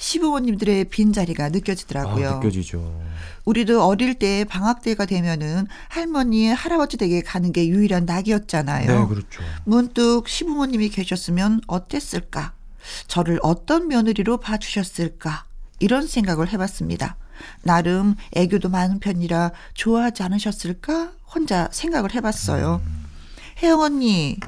[0.00, 2.28] 시부모님들의 빈자리가 느껴지더라고요.
[2.28, 3.00] 아, 느껴지죠.
[3.44, 8.86] 우리도 어릴 때 방학 때가 되면은 할머니, 할아버지 댁에 가는 게 유일한 낙이었잖아요.
[8.86, 9.42] 네, 그렇죠.
[9.64, 12.54] 문득 시부모님이 계셨으면 어땠을까?
[13.08, 15.44] 저를 어떤 며느리로 봐주셨을까?
[15.80, 17.16] 이런 생각을 해봤습니다.
[17.62, 21.12] 나름 애교도 많은 편이라 좋아하지 않으셨을까?
[21.34, 22.80] 혼자 생각을 해봤어요.
[22.84, 23.06] 음.
[23.62, 24.38] 혜영 언니,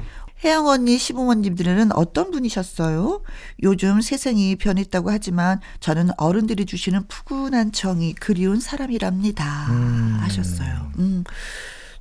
[0.45, 3.23] 혜영 언니 시부모님들은 어떤 분이셨어요?
[3.63, 9.69] 요즘 세상이 변했다고 하지만 저는 어른들이 주시는 푸근한 정이 그리운 사람이랍니다.
[9.71, 10.19] 음.
[10.21, 10.91] 하셨어요.
[10.99, 11.25] 음.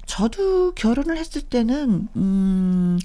[0.08, 3.00] 저도 결혼을 했을 때는, 음,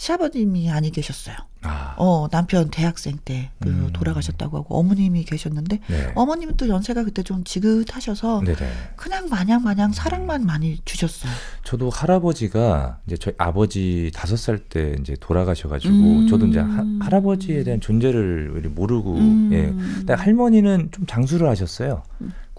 [0.00, 1.36] 시아버님이 아니 계셨어요.
[1.62, 1.94] 아.
[1.98, 3.90] 어, 남편 대학생 때그 음.
[3.92, 6.12] 돌아가셨다고 하고 어머님이 계셨는데 네.
[6.14, 8.56] 어머님은 또 연세가 그때 좀 지긋하셔서 네네.
[8.96, 11.30] 그냥 마냥 마냥 사랑만 많이 주셨어요.
[11.64, 16.28] 저도 할아버지가 이제 저희 아버지 다섯 살 때 이제 돌아가셔가지고 음.
[16.28, 19.50] 저도 이제 하, 할아버지에 대한 존재를 모르고 음.
[19.52, 20.14] 예.
[20.14, 22.04] 할머니는 좀 장수를 하셨어요.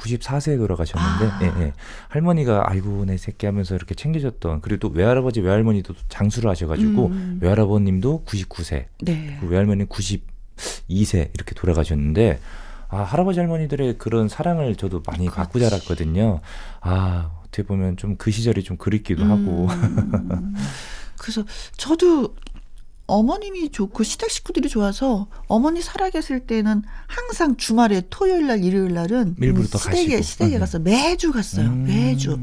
[0.01, 0.17] 음.
[0.17, 1.39] 94세에 돌아가셨는데 아.
[1.43, 1.73] 예, 예.
[2.09, 7.39] 할머니가 아이고 내 새끼 하면서 이렇게 챙겨줬던 그리고 또 외할아버지 외할머니도 장수를 하셔가지고 음.
[7.41, 9.37] 외할아버님도 99세 네.
[9.39, 12.39] 그 외할머니 92세 이렇게 돌아가셨는데
[12.89, 15.35] 아 할아버지 할머니들의 그런 사랑을 저도 많이 그렇지.
[15.37, 16.41] 받고 자랐거든요.
[16.81, 19.31] 아 어떻게 보면 좀 그 시절이 좀 그립기도 음.
[19.31, 19.67] 하고.
[21.19, 21.43] 그래서
[21.77, 22.35] 저도
[23.11, 29.65] 어머님이 좋고 시댁 식구들이 좋아서 어머니 살아계실 때는 항상 주말에 토요일 날 일요일 날은 일부러
[29.65, 30.21] 시댁에 가시고.
[30.21, 31.67] 시댁에 가서 매주 갔어요.
[31.67, 31.83] 음.
[31.85, 32.39] 매주.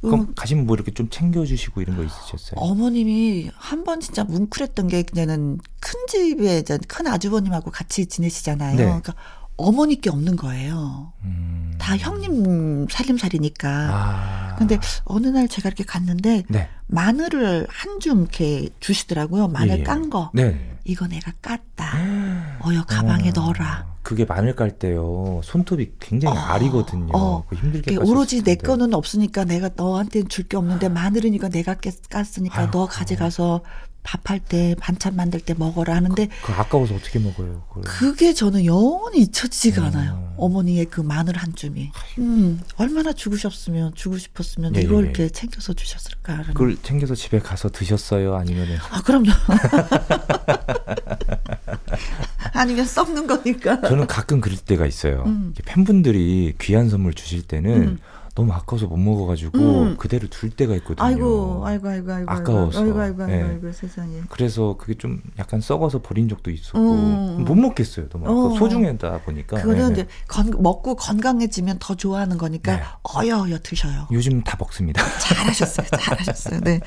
[0.00, 2.52] 그럼 음, 가시면 뭐 이렇게 좀 챙겨주시고 이런 거 있으셨어요?
[2.60, 8.76] 어머님이 한 번 진짜 뭉클했던 게 그냥은 큰 집에 큰 아주버님하고 같이 지내시잖아요.
[8.76, 8.84] 네.
[8.84, 9.14] 그러니까
[9.58, 11.12] 어머니께 없는 거예요.
[11.24, 11.74] 음.
[11.78, 13.68] 다 형님 살림살이니까.
[13.92, 14.56] 아.
[14.58, 16.68] 근데 어느 날 제가 이렇게 갔는데 네.
[16.86, 19.48] 마늘을 한 줌 이렇게 주시더라고요.
[19.48, 19.78] 마늘 예.
[19.80, 19.82] 예.
[19.82, 20.30] 깐 거.
[20.32, 20.76] 네.
[20.84, 22.64] 이거 내가 깠다.
[22.64, 23.32] 어여 가방에 어.
[23.34, 23.86] 넣어라.
[24.02, 27.10] 그게 마늘 깔 때요 손톱이 굉장히 어, 아리거든요.
[27.14, 27.44] 어.
[27.52, 32.86] 힘들게 오로지 내 거는 없으니까 내가 너한테 줄 게 없는데 마늘이니까 내가 깠으니까 아유, 너
[32.86, 33.60] 가져가서
[34.08, 37.62] 밥할 때 반찬 만들 때 먹어라 하는데 그, 그 아까워서 어떻게 먹어요?
[37.68, 37.82] 그걸.
[37.84, 39.86] 그게 저는 영원히 잊혀지지가 음.
[39.86, 40.34] 않아요.
[40.38, 41.90] 어머니의 그 마늘 한 줌이.
[42.18, 45.08] 음, 얼마나 주고 싶으면 주고 싶었으면 예, 이걸 예.
[45.08, 46.44] 이렇게 챙겨서 주셨을까?
[46.48, 48.34] 그걸 챙겨서 집에 가서 드셨어요?
[48.36, 49.30] 아니면은 아 그럼요.
[52.54, 53.82] 아니면 썩는 거니까.
[53.82, 55.24] 저는 가끔 그럴 때가 있어요.
[55.26, 55.52] 음.
[55.66, 57.98] 팬분들이 귀한 선물 주실 때는 음.
[58.38, 59.96] 너무 아까워서 못 먹어가지고 음.
[59.96, 61.04] 그대로 둘 때가 있거든요.
[61.04, 62.30] 아이고, 아이고, 아이고, 아이고.
[62.30, 62.80] 아까워서.
[62.80, 63.42] 아이고, 아이고, 아이고, 네.
[63.42, 64.20] 아이고, 세상에.
[64.28, 67.44] 그래서 그게 좀 약간 썩어서 버린 적도 있었고 음.
[67.44, 68.08] 못 먹겠어요.
[68.10, 68.56] 너무 어.
[68.56, 69.60] 소중하다 보니까.
[69.60, 69.92] 그거는 네.
[69.92, 72.82] 이제 건, 먹고 건강해지면 더 좋아하는 거니까 네.
[73.02, 74.06] 어여어여 드셔요.
[74.12, 75.02] 요즘 다 먹습니다.
[75.18, 76.60] 잘하셨어요, 잘하셨어요.
[76.60, 76.78] 네,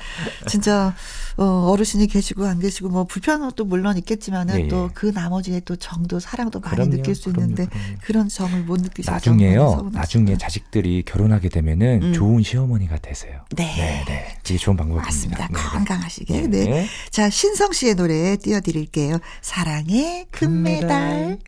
[0.46, 0.94] 진짜
[1.36, 4.68] 어, 어르신이 계시고 안 계시고 뭐 불편한 것도 물론 있겠지만은 예, 예.
[4.68, 7.96] 또그 나머지에 또 정도 사랑도 많이 그럼요, 느낄 수 그럼요, 있는데 그럼요.
[8.02, 9.90] 그런 정을 못 느끼셔서 나중에요.
[9.92, 12.12] 나중에 자식들이 결혼하 게 되면은 음.
[12.12, 13.44] 좋은 시어머니가 되세요.
[13.56, 14.38] 네, 네, 네.
[14.42, 15.06] 되게 좋은 방법입니다.
[15.06, 15.48] 맞습니다.
[15.48, 15.60] 네, 네.
[15.60, 16.40] 건강하시게.
[16.46, 16.64] 네.
[16.64, 16.86] 네.
[17.10, 19.18] 자 신성 씨의 노래 띄워드릴게요.
[19.40, 20.88] 사랑의 금메달.
[20.88, 21.38] 금메달.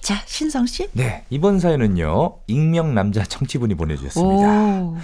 [0.00, 0.88] 자, 신성 씨.
[0.92, 2.38] 네, 이번 사연은요.
[2.46, 4.82] 익명 남자 청취분이 보내주셨습니다.
[4.82, 4.96] 오.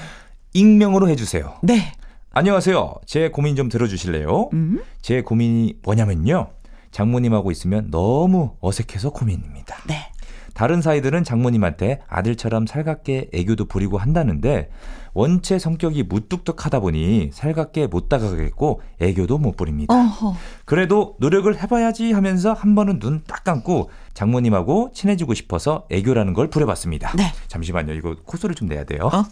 [0.53, 1.59] 익명으로 해주세요.
[1.63, 1.93] 네.
[2.31, 2.95] 안녕하세요.
[3.07, 4.51] 제 고민 좀 들어주실래요?
[4.53, 4.83] 음?
[5.03, 6.51] 제 고민이 뭐냐면요.
[6.91, 9.77] 장모님하고 있으면 너무 어색해서 고민입니다.
[9.87, 10.11] 네.
[10.55, 14.71] 다른 사이들은 장모님한테 아들처럼 살갑게 애교도 부리고 한다는데
[15.13, 19.95] 원체 성격이 무뚝뚝하다 보니 살갑게 못 다가가겠고 애교도 못 부립니다.
[19.95, 20.35] 어허.
[20.65, 27.13] 그래도 노력을 해봐야지 하면서 한 번은 눈 딱 감고 장모님하고 친해지고 싶어서 애교라는 걸 부려봤습니다.
[27.17, 27.33] 네.
[27.49, 27.93] 잠시만요.
[27.95, 29.09] 이거 콧소리 좀 내야 돼요.
[29.13, 29.25] 어?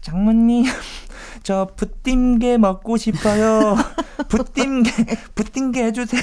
[0.00, 0.64] 장모님
[1.42, 3.76] 저 부침개 먹고 싶어요.
[4.28, 4.90] 부침개,
[5.34, 6.22] 부침개 해주세요.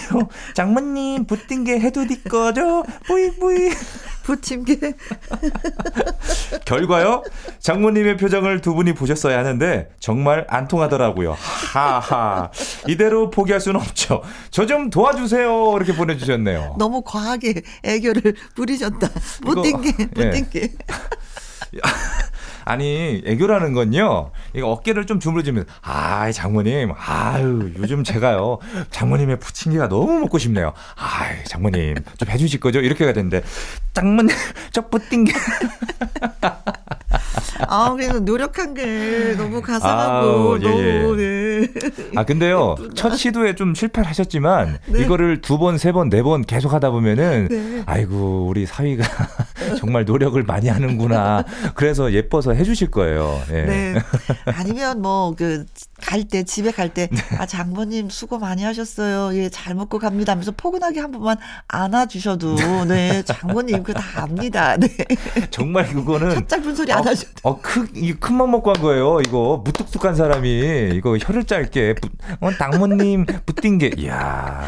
[0.55, 2.83] 장모님, 부침개 해도 될 거죠?
[3.07, 3.69] 뿌이 뿌이.
[4.23, 4.77] 부침개.
[6.65, 7.23] 결과요?
[7.59, 11.35] 장모님의 표정을 두 분이 보셨어야 하는데 정말 안 통하더라고요.
[11.37, 12.49] 하하.
[12.87, 14.21] 이대로 포기할 수는 없죠.
[14.51, 15.73] 저 좀 도와주세요.
[15.75, 16.77] 이렇게 보내주셨네요.
[16.79, 19.09] 너무 과하게 애교를 부리셨다.
[19.43, 20.71] 부침개, 부침개.
[22.67, 22.71] 예.
[22.71, 24.31] 아니 애교라는 건요.
[24.53, 28.59] 이거 어깨를 좀 주무르지면 아 장모님 아유 요즘 제가요
[28.91, 30.73] 장모님의 부침개가 너무 먹고 싶네요.
[30.95, 32.79] 아 장모님 좀 해주실 거죠?
[32.79, 33.43] 이렇게 가야 되는데
[33.93, 34.35] 장모님
[34.71, 35.33] 저 부침개
[37.67, 40.99] 아, 그래서 노력한 게 너무 가상하고 아, 예, 예.
[41.01, 41.67] 너무 네.
[42.15, 45.01] 아 근데요 첫 시도에 좀 실패를 하셨지만 네.
[45.01, 47.83] 이거를 두 번, 세 번, 네 번 계속 하다 보면은 네.
[47.85, 49.03] 아이고 우리 사위가
[49.77, 51.43] 정말 노력을 많이 하는구나.
[51.75, 53.41] 그래서 예뻐서 해 주실 거예요.
[53.49, 53.61] 예.
[53.63, 53.95] 네.
[54.45, 55.65] 아니면 뭐 그
[56.03, 57.45] 갈 때 집에 갈 때아 네.
[57.47, 59.35] 장모님 수고 많이 하셨어요.
[59.37, 60.33] 예, 잘 먹고 갑니다.
[60.33, 61.37] 하면서 포근하게 한 번만
[61.69, 64.75] 안아 주셔도 네 장모님 그거 다 압니다.
[64.75, 64.89] 네.
[65.49, 67.31] 정말 그거는 짝짝분 소리 안 어, 하셔도.
[67.43, 69.19] 어, 크, 이 큰맘 먹고 한 거예요.
[69.19, 74.65] 이거 무뚝뚝한 사람이 이거 혀를 짧게 부, 어, 당모님 붙인 게 이야.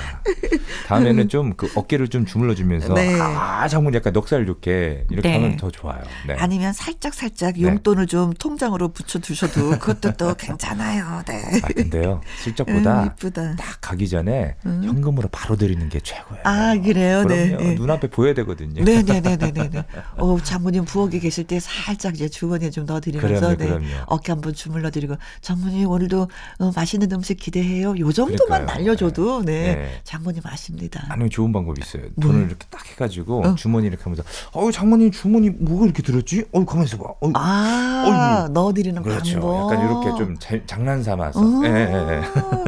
[0.87, 3.17] 다음에는 좀 그 어깨를 좀 주물러 주면서 네.
[3.19, 5.35] 아 장모님 약간 넉살 좋게 이렇게 네.
[5.35, 6.01] 하면 더 좋아요.
[6.27, 6.35] 네.
[6.37, 11.21] 아니면 살짝 살짝 용돈을 좀 통장으로 붙여 두셔도 그것도 또 괜찮아요.
[11.27, 11.61] 네.
[11.63, 13.55] 아 근데요 슬쩍보다 음.
[13.57, 14.81] 딱 가기 전에 음.
[14.83, 16.41] 현금으로 바로 드리는 게 최고예요.
[16.43, 17.23] 아 그래요.
[17.25, 17.55] 네.
[17.55, 17.75] 네.
[17.75, 18.83] 눈앞에 보여야 되거든요.
[18.83, 19.37] 네네네네네.
[19.37, 19.83] 네, 네, 네,
[20.17, 23.65] 어 장모님 부엌에 계실 때 살짝 이제 주머니 에 좀 넣어드리면서 그럼요, 네.
[23.67, 23.85] 그럼요.
[24.07, 26.27] 어깨 한번 주물러드리고 장모님 오늘도
[26.59, 27.97] 어, 맛있는 음식 기대해요.
[27.97, 28.65] 요 정도만 그러니까요.
[28.65, 30.01] 날려줘도 네.
[30.03, 31.05] 장모님 아십니다.
[31.09, 32.03] 아니면 좋은 방법이 있어요.
[32.21, 33.55] 돈을 이렇게 딱 해가지고 어.
[33.55, 34.23] 주머니 이렇게 하면서
[34.53, 36.45] 어우 장모님 주머니 뭐가 이렇게 들었지?
[36.51, 37.03] 어우 가만 있어봐.
[37.21, 38.53] 어이, 아 어이.
[38.53, 39.39] 넣어드리는 그렇죠.
[39.39, 39.73] 방법.
[39.73, 41.39] 약간 이렇게 좀 자, 장난 삼아서.
[41.39, 41.61] 어.
[41.61, 41.73] 네,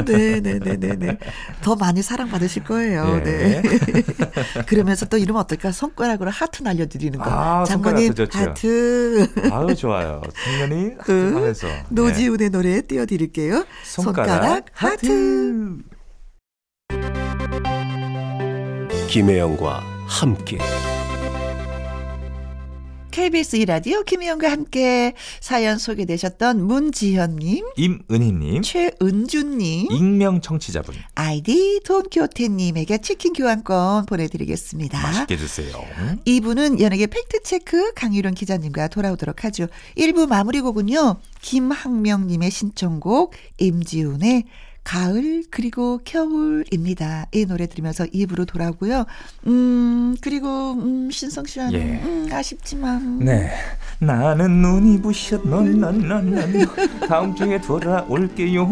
[0.05, 1.17] 네, 네, 네, 네, 네.
[1.61, 3.21] 더 많이 사랑받으실 거예요.
[3.23, 3.61] 네.
[3.61, 4.03] 네.
[4.67, 5.71] 그러면서 또 이러면 어떨까?
[5.71, 7.29] 손가락으로 하트 날려드리는 거.
[7.29, 9.27] 아, 장모님 하트.
[9.51, 10.21] 아유 좋 아요.
[10.43, 11.67] 장모님 하트 그, 하면서.
[11.89, 13.65] 노지훈의 노래 띄워드릴게요.
[13.83, 15.07] 손가락, 손가락 하트.
[15.07, 15.97] 하트.
[19.09, 20.57] 김혜영과 함께.
[23.17, 34.05] KBS 2라디오 김혜영과 함께 사연 소개되셨던 문지현님, 임은희님, 최은주님, 익명 청취자분, 아이디 돈키호테님에게 치킨 교환권
[34.05, 35.01] 보내드리겠습니다.
[35.01, 35.83] 맛있게 드세요.
[36.25, 39.65] 이분은 연예계 팩트체크 강유론 기자님과 돌아오도록 하죠.
[39.97, 44.43] 1부 마무리 곡은요, 김학명님의 신청곡, 임지훈의
[44.87, 47.25] 가을 그리고 겨울입니다.
[47.33, 49.05] 이 노래 들으면서 입으로 돌아오고요.
[49.47, 52.01] 음 그리고 음 신성 씨와는 예.
[52.05, 53.51] 음, 아쉽지만 네
[53.99, 56.53] 나는 눈이 부셔 넌넌넌넌
[57.09, 58.63] 다음 주에 돌아올게요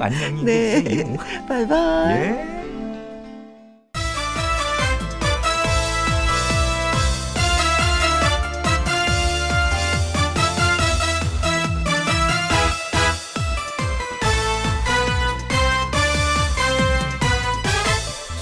[0.00, 0.82] 안녕히 네.
[0.82, 1.16] 계세요.
[1.46, 2.14] 바이바이.
[2.16, 2.75] 예.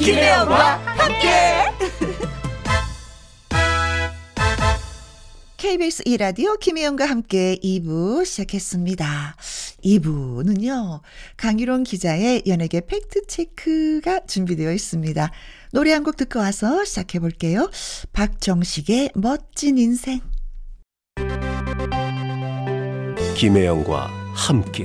[0.05, 1.29] 김혜영과 함께.
[5.57, 9.37] KBS 이라디오 김혜영과 함께 2부 시작했습니다.
[9.85, 11.01] 2부는요,
[11.39, 15.31] 강유론 기자의 연예계 팩트체크가 준비되어 있습니다.
[15.73, 17.71] 노래 한 곡 듣고 와서 시작해 볼게요.
[18.13, 20.21] 박정식의 멋진 인생.
[23.37, 24.85] 김혜영과 함께.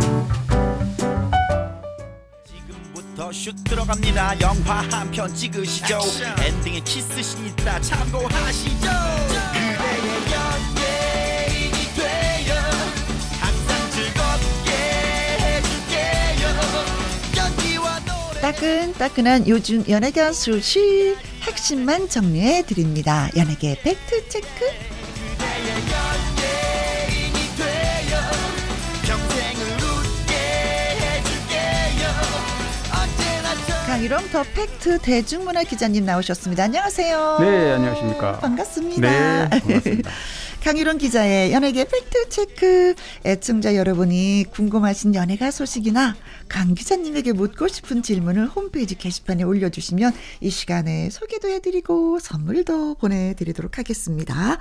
[3.31, 4.39] 슛 들어갑니다.
[4.41, 5.99] 영화 한 편 찍으시죠.
[6.43, 7.79] 엔딩에 키스신 있다.
[7.81, 8.87] 참고하시죠.
[9.53, 9.99] 그대의
[10.33, 12.55] 연예인이 되어
[13.39, 14.71] 항상 즐겁게
[15.41, 16.47] 해줄게요.
[17.37, 18.41] 연기와 노래.
[18.41, 23.29] 따끈따끈한 요즘 연예계 소식 핵심만 정리해 드립니다.
[23.35, 24.47] 연예계 팩트 체크.
[25.37, 26.40] 강
[34.01, 36.63] 일홍 더 팩트 대중문화 기자님 나오셨습니다.
[36.63, 37.37] 안녕하세요.
[37.39, 38.39] 네, 안녕하십니까.
[38.39, 38.99] 반갑습니다.
[38.99, 40.09] 네, 반갑습니다.
[40.65, 42.95] 강일홍 기자의 연예계 팩트 체크.
[43.23, 46.15] 애청자 여러분이 궁금하신 연예가 소식이나
[46.47, 54.57] 강 기자님에게 묻고 싶은 질문을 홈페이지 게시판에 올려주시면 이 시간에 소개도 해드리고 선물도 보내드리도록 하겠습니다.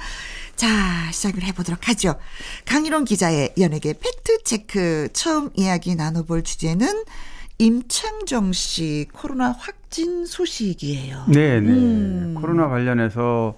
[0.55, 0.69] 자,
[1.13, 2.17] 시작을 해보도록 하죠.
[2.67, 7.05] 강일홍 기자의 연예계 팩트 체크 처음 이야기 나눠볼 주제는
[7.61, 11.25] 임창정 씨 코로나 확 확진 소식이에요.
[11.29, 11.69] 네, 네.
[11.69, 12.37] 음.
[12.41, 13.55] 코로나 관련해서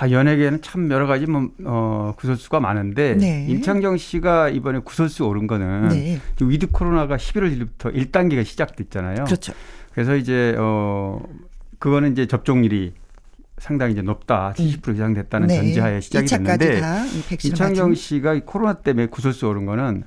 [0.00, 3.46] 아, 연예계는 참 여러 가지 뭐 어, 구설수가 많은데 네.
[3.48, 6.18] 임창정 씨가 이번에 구설수 오른 거는 네.
[6.40, 9.24] 위드 코로나가 11월 1일부터 1단계가 시작됐잖아요.
[9.24, 9.52] 그렇죠.
[9.92, 11.22] 그래서 이제 어
[11.78, 12.94] 그거는 이제 접종률이
[13.58, 14.54] 상당히 이제 높다.
[14.56, 15.56] 70% 이상 됐다는 네.
[15.56, 16.80] 전제하에 시작이 됐는데
[17.44, 20.04] 임창정 씨가 코로나 때문에 구설수 오른 거는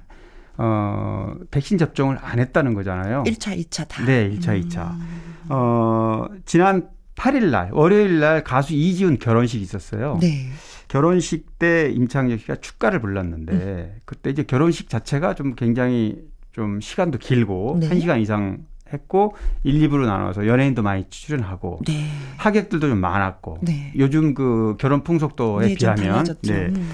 [0.61, 3.23] 어, 백신 접종을 안 했다는 거잖아요.
[3.25, 4.03] 1차, 2차 다.
[4.05, 4.91] 네, 1차, 2차.
[4.91, 5.45] 음.
[5.47, 10.17] 어, 지난 8일 날, 월요일 날 가수 이지훈 결혼식이 있었어요.
[10.19, 10.49] 네.
[10.89, 13.95] 결혼식 때 임창정 씨가 축가를 불렀는데 음.
[14.03, 16.17] 그때 이제 결혼식 자체가 좀 굉장히
[16.51, 17.89] 좀 시간도 길고 네.
[17.89, 22.09] 1시간 이상 했고 1, 2부로 나눠서 연예인도 많이 출연하고 네.
[22.37, 23.93] 하객들도 좀 많았고 네.
[23.97, 26.67] 요즘 그 결혼 풍속도에 네, 비하면 네.
[26.67, 26.89] 음.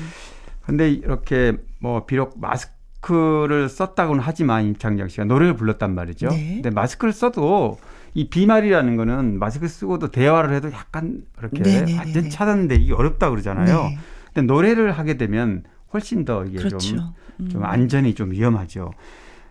[0.61, 2.75] 근데 이렇게 뭐 비록 마스크
[3.13, 6.29] 를 썼다고는 하지만 임창정 씨가 노래를 불렀단 말이죠.
[6.29, 6.53] 네.
[6.55, 7.77] 근데 마스크를 써도
[8.13, 13.89] 이 비말이라는 거는 마스크 쓰고도 대화를 해도 약간 이렇게 네, 네, 완전 차단되기 어렵다 그러잖아요.
[14.33, 15.63] 근데 노래를 하게 되면
[15.93, 16.77] 훨씬 더 이게 그렇죠.
[16.77, 16.99] 좀,
[17.39, 17.49] 음.
[17.49, 18.91] 좀 안전이 좀 위험하죠.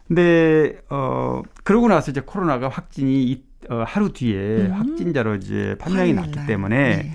[0.08, 4.72] 근데 어 그러고 나서 이제 코로나가 확진이 이, 어, 하루 뒤에 음.
[4.72, 7.12] 확진자로 이제 판명이 났기 때문에 네.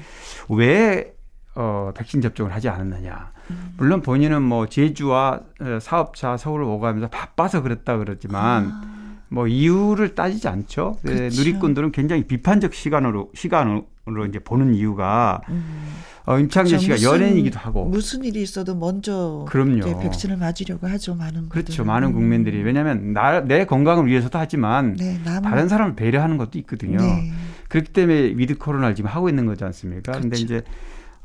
[0.50, 1.14] 왜
[1.56, 3.32] 어, 백신 접종을 하지 않았느냐.
[3.50, 3.74] 음.
[3.78, 9.00] 물론 본인은 뭐 제주와 어, 사업차 서울을 오가면서 바빠서 그랬다 그러지만 아.
[9.30, 10.98] 뭐 이유를 따지지 않죠.
[11.04, 15.88] 네, 누리꾼들은 굉장히 비판적 시간으로 시간으로 이제 보는 이유가 음.
[16.26, 20.00] 어, 임창재 씨가 무슨, 연예인이기도 하고 무슨 일이 있어도 먼저 그럼요.
[20.00, 21.86] 백신을 맞으려고 하죠 많은 그렇죠 분들은.
[21.88, 26.98] 많은 국민들이 왜냐하면 나, 내 건강을 위해서도 하지만 네, 다른 사람을 배려하는 것도 있거든요.
[26.98, 27.32] 네.
[27.68, 30.12] 그렇기 때문에 with 코로나를 지금 하고 있는 거지 않습니까?
[30.12, 30.44] 그런데 그렇죠.
[30.46, 30.64] 이제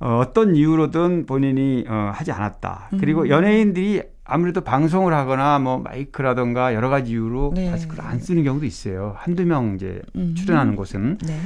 [0.04, 2.90] 어, 어떤 이유로든 본인이 어, 하지 않았다.
[2.92, 2.98] 음.
[2.98, 7.70] 그리고 연예인들이 아무래도 방송을 하거나 뭐 마이크라던가 여러 가지 이유로 네.
[7.70, 9.14] 마스크를 안 쓰는 경우도 있어요.
[9.16, 10.34] 한두 명 이제 음.
[10.36, 11.18] 출연하는 곳은.
[11.26, 11.40] 네.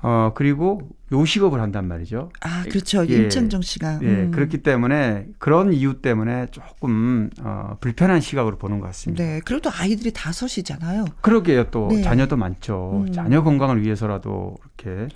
[0.00, 0.80] 어, 그리고
[1.12, 2.30] 요식업을 한단 말이죠.
[2.40, 3.06] 아, 그렇죠.
[3.08, 3.14] 예.
[3.14, 4.00] 임창정 씨가.
[4.02, 4.30] 예, 음.
[4.30, 9.22] 그렇기 때문에 그런 이유 때문에 조금 어, 불편한 시각으로 보는 것 같습니다.
[9.22, 11.04] 네, 그래도 아이들이 다섯이잖아요.
[11.20, 11.70] 그러게요.
[11.70, 12.02] 또 네.
[12.02, 13.04] 자녀도 많죠.
[13.06, 13.12] 음.
[13.12, 15.08] 자녀 건강을 위해서라도 이렇게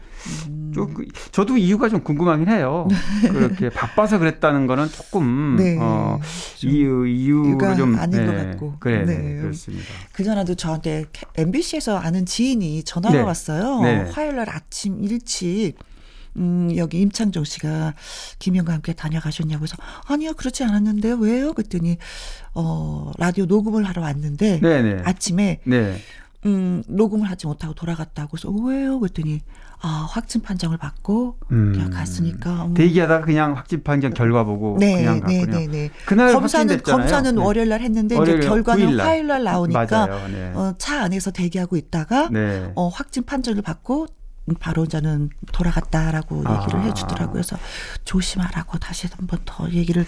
[0.48, 0.72] 음.
[0.74, 2.86] 좀 그, 저도 이유가 좀 궁금하긴 해요.
[3.22, 5.78] 그렇게 바빠서 그랬다는 거는 조금 네.
[5.80, 6.20] 어,
[6.62, 8.26] 이유 이유가 좀 아닌 네.
[8.26, 8.74] 것 같고.
[8.78, 9.16] 그래, 네.
[9.16, 9.40] 네.
[9.40, 9.86] 그렇습니다.
[10.12, 13.22] 그 전에도 저한테 MBC에서 아는 지인이 전화가 네.
[13.22, 13.80] 왔어요.
[13.82, 14.10] 네.
[14.10, 15.74] 화요일 날 아침 일찍
[16.36, 17.94] 음, 여기 임창정 씨가
[18.38, 21.52] 김영과 함께 다녀가셨냐고 해서 아니요, 그렇지 않았는데 왜요?
[21.52, 21.98] 그랬더니
[22.54, 25.02] 어, 라디오 녹음을 하러 왔는데 네네.
[25.04, 25.96] 아침에 네.
[26.46, 29.00] 음, 녹음을 하지 못하고 돌아갔다고 해서 왜요?
[29.00, 29.40] 그랬더니
[29.80, 31.90] 아, 확진 판정을 받고 음.
[31.90, 32.74] 갔으니까 음.
[32.74, 35.46] 대기하다가 그냥 확진 판정 결과 보고 네, 그냥 갔군요.
[35.46, 35.90] 네, 네, 네.
[36.04, 37.40] 그날 검사는 검사는 네.
[37.40, 40.52] 월요일 날 했는데 월요일, 이제 결과는 화요일 날 나오니까 네.
[40.54, 42.72] 어, 차 안에서 대기하고 있다가 네.
[42.74, 44.08] 어, 확진 판정을 받고
[44.88, 46.60] 저는 돌아갔다라고 아.
[46.62, 47.32] 얘기를 해주더라고요.
[47.32, 47.56] 그래서
[48.04, 50.04] 조심하라고 다시 한 번 더 얘기를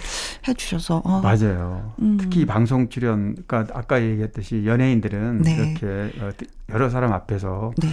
[0.49, 1.21] 해주셔서 어.
[1.21, 1.95] 맞아요.
[2.01, 2.17] 음.
[2.21, 5.55] 특히 방송 출연, 그러니까 아까 얘기했듯이 연예인들은 네.
[5.79, 6.31] 이렇게 어,
[6.71, 7.89] 여러 사람 앞에서 네.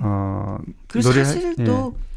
[0.00, 0.58] 어,
[1.02, 2.10] 노래 사실 또 예.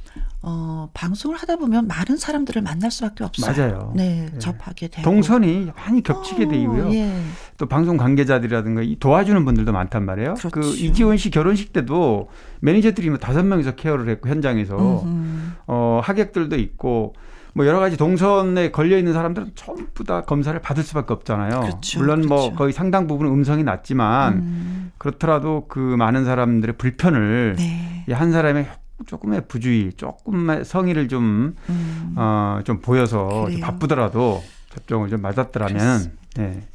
[0.45, 3.55] 어, 방송을 하다 보면 많은 사람들을 만날 수밖에 없어요.
[3.55, 3.93] 맞아요.
[3.95, 4.39] 네, 예.
[4.39, 5.01] 접하게 되고.
[5.01, 6.93] 동선이 많이 겹치게 어, 되고요.
[6.93, 7.13] 예.
[7.57, 10.33] 또 방송 관계자들이라든가 도와주는 분들도 많단 말이에요.
[10.33, 10.69] 그 그렇죠.
[10.71, 12.29] 그 이지원 씨 결혼식 때도
[12.59, 15.51] 매니저들이 뭐 다섯 명이서 케어를 했고 현장에서 음흠.
[15.67, 17.15] 어, 하객들도 있고
[17.53, 21.61] 뭐 여러 가지 동선에 걸려 있는 사람들은 전부 다 검사를 받을 수밖에 없잖아요.
[21.61, 22.49] 그렇죠, 물론 뭐 그렇죠.
[22.49, 24.91] 뭐 거의 상당 부분 음성이 났지만 음.
[24.97, 28.05] 그렇더라도 그 많은 사람들의 불편을 네.
[28.11, 28.67] 한 사람의
[29.05, 32.13] 조금의 부주의, 조금의 성의를 좀, 음.
[32.17, 36.67] 어, 좀 보여서 좀 바쁘더라도 접종을 좀 맞았더라면, 네.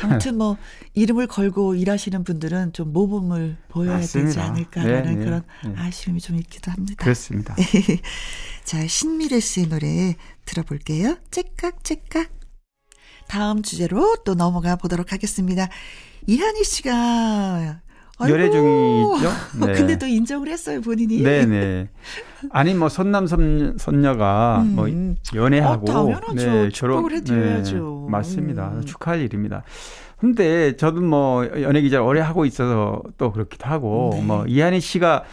[0.00, 0.56] 아무튼 뭐
[0.94, 4.28] 이름을 걸고 일하시는 분들은 좀 모범을 보여야 맞습니다.
[4.28, 5.74] 되지 않을까라는 네, 네, 그런 네.
[5.76, 7.02] 아쉬움이 좀 있기도 합니다.
[7.04, 7.54] 그렇습니다.
[8.64, 11.18] 자, 신미래 씨의 노래 들어볼게요.
[11.30, 12.30] 째깍 째깍.
[13.28, 15.68] 다음 주제로 또 넘어가 보도록 하겠습니다.
[16.26, 17.80] 이한희 씨가
[18.28, 19.28] 열애 중이죠.
[19.66, 19.72] 네.
[19.72, 21.22] 근데 또 인정을 했어요 본인이.
[21.22, 21.88] 네네.
[22.50, 24.74] 아니 뭐 선남 선, 선녀가 음.
[24.74, 24.88] 뭐
[25.34, 26.34] 연애하고 어, 당연하죠.
[26.34, 28.04] 네, 결혼 해드려야죠.
[28.06, 28.72] 네, 맞습니다.
[28.74, 28.84] 음.
[28.84, 29.62] 축하할 일입니다.
[30.18, 34.22] 근데 저도 뭐 연예 기자 오래 하고 있어서 또 그렇기도 하고 네.
[34.22, 35.24] 뭐 이한희 씨가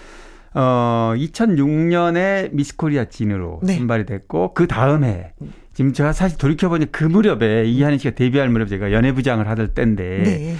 [0.56, 3.76] 어 2006년에 미스코리아 진으로 네.
[3.78, 5.34] 선발이 됐고 그 다음에
[5.74, 10.56] 지금 제가 사실 돌이켜 보니 그 무렵에 이한희 씨가 데뷔할 무렵 제가 연예부장을 하던 때인데.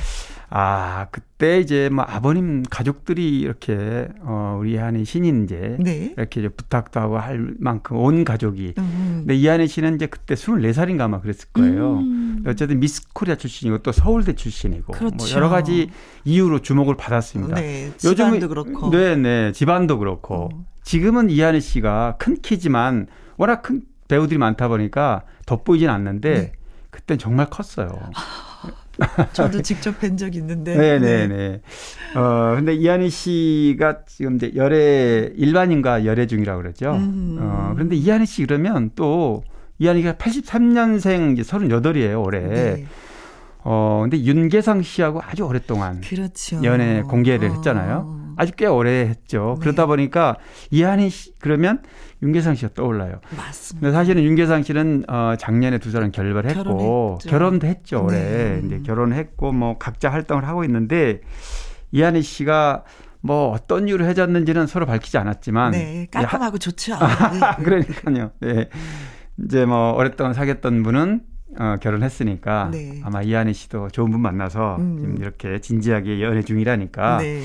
[0.52, 0.58] 네.
[0.58, 6.14] 아, 그때 이제 뭐 아버님 가족들이 이렇게 어 우리 한의 신인 이제 네.
[6.18, 8.74] 이렇게 이제 부탁도 하고 할 만큼 온 가족이.
[8.78, 9.16] 음.
[9.20, 11.98] 근데 이한희 씨는 이제 그때 24살인가 아마 그랬을 거예요.
[11.98, 12.44] 음.
[12.48, 15.16] 어쨌든 미스 코리아 출신이고 또 서울대 출신이고 뭐 그렇죠.
[15.18, 15.90] 뭐 여러 가지
[16.26, 17.56] 이유로 주목을 받았습니다.
[17.56, 18.90] 네, 집안도 요즘 그렇고.
[18.90, 19.52] 네, 네.
[19.52, 20.50] 집안도 그렇고.
[20.54, 20.66] 음.
[20.84, 26.52] 지금은 이한희 씨가 큰 키지만 워낙 큰 배우들이 많다 보니까 돋보이진 않는데 네.
[26.90, 27.92] 그땐 정말 컸어요.
[29.34, 30.76] 저도 직접 뵌 적 있는데.
[30.76, 31.28] 네네네.
[31.28, 31.62] 네.
[32.16, 36.92] 어, 근데 이한희 씨가 지금 이제 열애, 일반인과 열애 중이라고 그러죠.
[36.94, 37.38] 음.
[37.40, 39.44] 어, 그런데 이한희 씨 그러면 또
[39.80, 42.42] 이한희가 83년생 이제 38이에요, 올해.
[42.42, 42.86] 네.
[43.64, 46.62] 어, 근데 윤계상 씨하고 아주 오랫동안 그렇죠.
[46.64, 48.04] 연애 공개를 했잖아요.
[48.06, 48.34] 어.
[48.38, 49.56] 아주 꽤 오래 했죠.
[49.60, 49.64] 네.
[49.64, 50.38] 그러다 보니까
[50.72, 51.82] 이한희 씨 그러면
[52.22, 53.22] 윤계상 씨가 떠올라요.
[53.36, 53.88] 맞습니다.
[53.88, 57.30] 근데 사실은 윤계상 씨는 어 작년에 두 사람 결별했고 결혼했죠.
[57.30, 58.04] 결혼도 했죠.
[58.06, 58.20] 올해.
[58.20, 58.62] 네.
[58.66, 61.22] 이제 결혼했고 뭐 각자 활동을 하고 있는데
[61.92, 62.84] 이한희 씨가
[63.22, 66.96] 뭐 어떤 이유로 헤어졌는지는 서로 밝히지 않았지만 네, 깔끔하고 야, 좋죠.
[67.58, 67.64] 네.
[67.64, 68.32] 그러니까요.
[68.40, 68.70] 네.
[69.44, 71.22] 이제 뭐 오랫동안 사귀었던 분은
[71.58, 73.02] 어, 결혼했으니까 네.
[73.04, 74.98] 아마 이한희 씨도 좋은 분 만나서 음.
[75.00, 77.18] 지금 이렇게 진지하게 연애 중이라니까.
[77.18, 77.42] 네.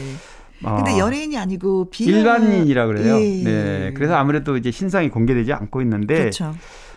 [0.63, 0.77] 어.
[0.77, 2.17] 근데 연예인이 아니고 비하...
[2.19, 3.17] 일반인이라 그래요.
[3.21, 3.43] 예.
[3.43, 3.93] 네.
[3.95, 6.55] 그래서 아무래도 이제 신상이 공개되지 않고 있는데 그렇죠.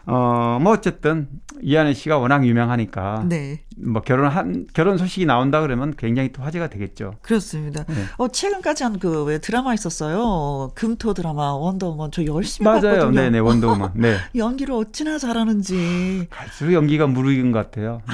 [0.10, 1.28] 어, 뭐 어쨌든
[1.62, 3.64] 이한희 씨가 워낙 유명하니까 네.
[3.78, 7.16] 뭐 결혼한 결혼 소식이 나온다 그러면 굉장히 또 화제가 되겠죠.
[7.22, 7.84] 그렇습니다.
[7.84, 7.96] 네.
[8.18, 10.72] 어 최근까지 한 그 왜 드라마 있었어요.
[10.76, 12.82] 금토 드라마 원더우먼 저 열심히 맞아요.
[12.82, 13.12] 봤거든요.
[13.12, 13.92] 네네 네, 원더우먼.
[13.96, 14.16] 네.
[14.38, 16.28] 연기를 어찌나 잘하는지.
[16.30, 18.02] 갈수록 연기가 무르익은 것 같아요.
[18.08, 18.14] 네.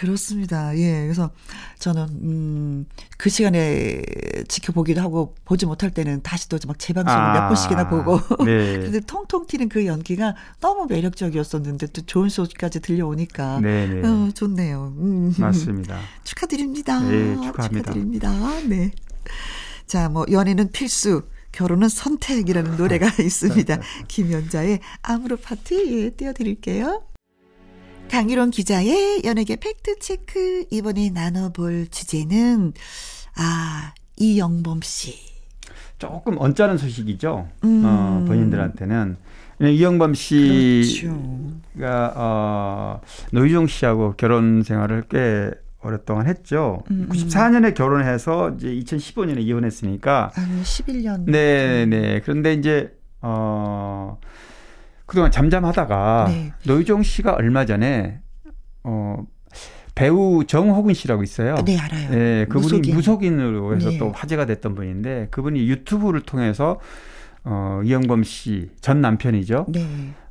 [0.00, 0.76] 그렇습니다.
[0.78, 1.02] 예.
[1.02, 1.30] 그래서
[1.78, 2.86] 저는 음,
[3.16, 4.02] 그 시간에
[4.46, 8.20] 지켜보기도 하고 보지 못할 때는 다시 또 막 재방송을 아, 몇 번씩이나 보고.
[8.44, 8.78] 네.
[8.80, 14.06] 근데 통통 튀는 그 연기가 너무 매력적이었었는데 또 좋은 소식까지 들려오니까 네, 네.
[14.06, 14.94] 어, 좋네요.
[14.98, 15.34] 음.
[15.38, 15.98] 맞습니다.
[16.24, 17.00] 축하드립니다.
[17.00, 17.92] 네, 축하합니다.
[17.92, 18.60] 축하드립니다.
[18.68, 18.90] 네.
[19.86, 21.22] 자, 뭐 연애는 필수.
[21.50, 23.80] 결혼은 선택이라는 노래가 있습니다.
[24.06, 25.74] 김연자의 아무로 파트
[26.04, 27.02] 예, 띄워드릴게요.
[28.08, 32.72] 강일원 기자의 연예계 팩트체크 이번에 나눠볼 주제는
[33.36, 35.14] 아 이영범 씨
[35.98, 37.48] 조금 언짢은 소식이죠.
[37.64, 37.82] 음.
[37.84, 39.16] 어, 본인들한테는
[39.60, 41.12] 이영범 씨가
[41.74, 42.12] 그렇죠.
[42.16, 43.00] 어,
[43.32, 45.50] 노희종 씨하고 결혼 생활을 꽤
[45.82, 46.82] 오랫동안 했죠.
[46.90, 47.74] 음, 94년에 음.
[47.74, 51.24] 결혼해서 이제 2015년에 이혼했으니까 한 11년.
[51.26, 52.20] 네, 네.
[52.20, 54.18] 그런데 이제 어
[55.08, 56.52] 그동안 잠잠하다가 네.
[56.66, 58.20] 노유정 씨가 얼마 전에
[58.84, 59.24] 어
[59.94, 61.56] 배우 정호근 씨라고 있어요.
[61.64, 62.10] 네, 알아요.
[62.10, 63.40] 네, 그분이 무속인.
[63.40, 63.98] 으로 해서 네.
[63.98, 66.78] 또 화제가 됐던 분인데 그분이 유튜브를 통해서
[67.42, 69.66] 어 이영범 씨 전 남편이죠.
[69.70, 69.86] 네.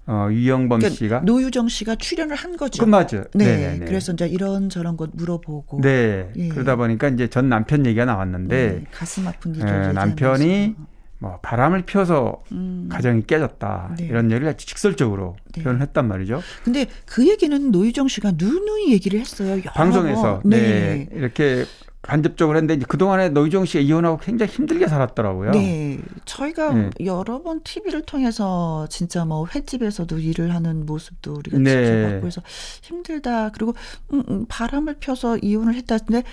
[0.06, 2.86] 어, 유영범 그러니까 씨가 노유정 씨가 출연을 한 거죠.
[2.86, 3.26] 그 맞죠.
[3.34, 3.46] 네.
[3.46, 3.86] 네네네.
[3.88, 5.82] 그래서 이제 이런 저런 것 물어보고.
[5.82, 6.30] 네.
[6.38, 6.48] 예.
[6.48, 8.84] 그러다 보니까 이제 전 남편 얘기가 나왔는데 네.
[8.94, 10.76] 가슴 아픈 일을 예, 남편이
[11.20, 12.88] 뭐 바람을 피워서 음.
[12.92, 14.06] 가정이 깨졌다 네.
[14.06, 15.64] 이런 얘기를 직설적으로 네.
[15.64, 16.42] 표현을 했단 말이죠.
[16.64, 19.60] 근데 그 얘기는 노유정 씨가 누누이 얘기를 했어요.
[19.66, 20.58] 방송에서 네.
[20.58, 21.10] 네.
[21.14, 21.66] 이렇게
[22.04, 25.52] 간접적으로 했는데 그 동안에 노유정 씨가 이혼하고 굉장히 힘들게 살았더라고요.
[25.52, 26.90] 네, 저희가 네.
[27.04, 31.86] 여러 번 TV를 통해서 진짜 뭐 횟집에서도 일을 하는 모습도 우리가 네.
[31.86, 32.42] 지켜봤고 해서
[32.84, 33.50] 힘들다.
[33.50, 33.74] 그리고
[34.14, 36.24] 음, 음, 바람을 펴서 이혼을 했다는데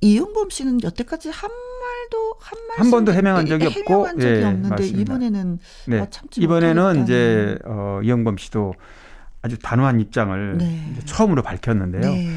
[0.00, 4.68] 이용범 씨는 여태까지 한 말도 한말 한 번도 해명한 적이 없고 해명한 적이 예, 없는데
[4.68, 5.00] 맞습니다.
[5.00, 5.98] 이번에는 네.
[6.00, 8.74] 어, 이번에는 이제 어, 이용범 씨도
[9.42, 10.94] 아주 단호한 입장을 네.
[11.04, 12.02] 처음으로 밝혔는데요.
[12.02, 12.28] 네.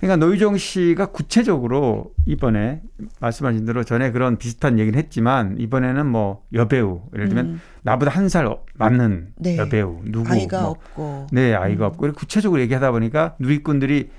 [0.00, 2.82] 그러니까 노유정 씨가 구체적으로 이번에
[3.20, 7.60] 말씀하신 대로 전에 그런 비슷한 얘기는 했지만 이번에는 뭐 여배우 예를 들면 음.
[7.82, 9.56] 나보다 한 살 많는 네.
[9.56, 11.90] 여배우 누구 아이가 뭐, 없고 네 아이가 음.
[11.90, 14.10] 없고 구체적으로 얘기하다 보니까 누리꾼들이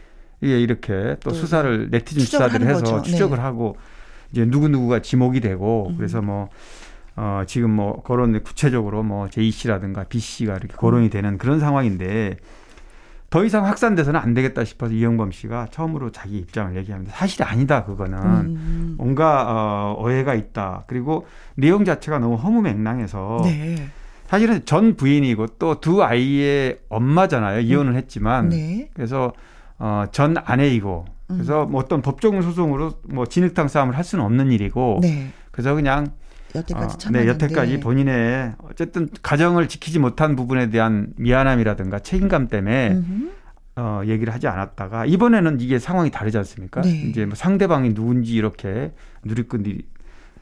[0.44, 3.02] 예, 이렇게 또 수사를 네티즌 수사들을 해서 거죠.
[3.02, 3.44] 추적을 네.
[3.44, 3.78] 하고
[4.32, 5.98] 이제 누구 누구가 지목이 되고 음.
[5.98, 6.50] 그래서 뭐
[7.16, 12.38] 어, 지금 뭐 거론 구체적으로 뭐 제이 씨라든가 B 씨가 이렇게 거론이 되는 그런 상황인데
[13.30, 17.14] 더 이상 확산돼서는 안 되겠다 싶어서 이영범 씨가 처음으로 자기 입장을 얘기합니다.
[17.16, 18.96] 사실이 아니다 그거는 음.
[18.98, 20.84] 뭔가 어, 오해가 있다.
[20.88, 21.26] 그리고
[21.56, 23.88] 내용 자체가 너무 허무맹랑해서 네.
[24.28, 27.62] 사실은 전 부인이고 또 두 아이의 엄마잖아요.
[27.62, 28.90] 이혼을 했지만 네.
[28.94, 29.34] 그래서
[29.78, 31.72] 어, 전 아내이고 그래서 음.
[31.72, 35.32] 뭐 어떤 법정 소송으로 뭐 진흙탕 싸움을 할 수는 없는 일이고 네.
[35.52, 36.12] 그래서 그냥
[36.56, 43.32] 여태까지 어, 네, 여태까지 본인의 어쨌든 가정을 지키지 못한 부분에 대한 미안함이라든가 책임감 때문에 음흠.
[43.78, 46.82] 어, 얘기를 하지 않았다가 이번에는 이게 상황이 다르지 않습니까?
[46.82, 46.92] 네.
[47.10, 49.86] 이제 뭐 상대방이 누군지 이렇게 누리꾼들이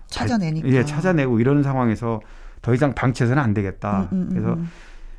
[0.08, 2.22] 찾아내니까 예, 찾아내고 이러는 상황에서
[2.62, 4.10] 더 이상 방치해서는 안 되겠다.
[4.12, 4.30] 음, 음, 음.
[4.30, 4.58] 그래서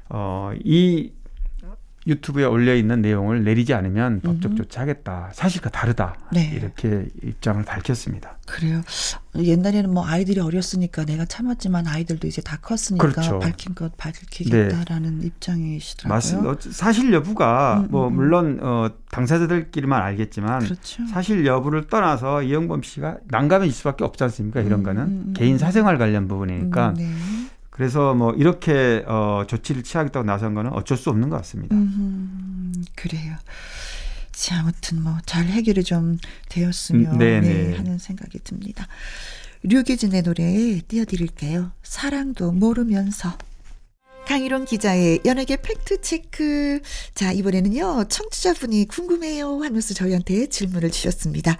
[0.08, 1.12] 어, 이
[2.06, 5.30] 유튜브에 올려 있는 내용을 내리지 않으면 법적 조치하겠다.
[5.32, 6.16] 사실과 다르다.
[6.32, 6.52] 네.
[6.54, 8.36] 이렇게 입장을 밝혔습니다.
[8.46, 8.82] 그래요.
[9.36, 13.38] 옛날에는 뭐 아이들이 어렸으니까 내가 참았지만 아이들도 이제 다 컸으니까 그렇죠.
[13.38, 15.26] 밝힌 것 밝히겠다라는 네.
[15.26, 16.14] 입장이시더라고요.
[16.14, 16.70] 맞습니다.
[16.70, 18.14] 사실 여부가 음, 음, 뭐 음.
[18.14, 21.06] 물론 어, 당사자들끼리만 알겠지만 그렇죠.
[21.06, 24.60] 사실 여부를 떠나서 이영범 씨가 난감해질 수밖에 없지 않습니까?
[24.60, 26.94] 이런 음, 거는 음, 개인 사생활 관련 부분이니까.
[26.96, 27.10] 네.
[27.74, 31.74] 그래서 뭐 이렇게 어, 조치를 취하겠다고 나선 거는 어쩔 수 없는 것 같습니다.
[31.74, 33.34] 음, 그래요.
[34.30, 36.18] 자, 아무튼 뭐 잘 해결이 좀
[36.50, 38.86] 되었으면 음, 네, 하는 생각이 듭니다.
[39.64, 41.72] 류기진의 노래 띄워드릴게요.
[41.82, 43.36] 사랑도 모르면서.
[44.28, 46.80] 강희롱 기자의 연예계 팩트체크.
[47.14, 51.58] 자, 이번에는요, 청취자분이 궁금해요 하면서 저희한테 질문을 주셨습니다.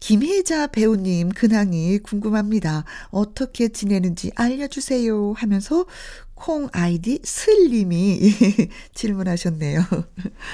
[0.00, 2.84] 김혜자 배우님 근황이 궁금합니다.
[3.10, 5.86] 어떻게 지내는지 알려주세요 하면서
[6.34, 8.20] 콩 아이디 슬님이
[8.94, 9.80] 질문하셨네요.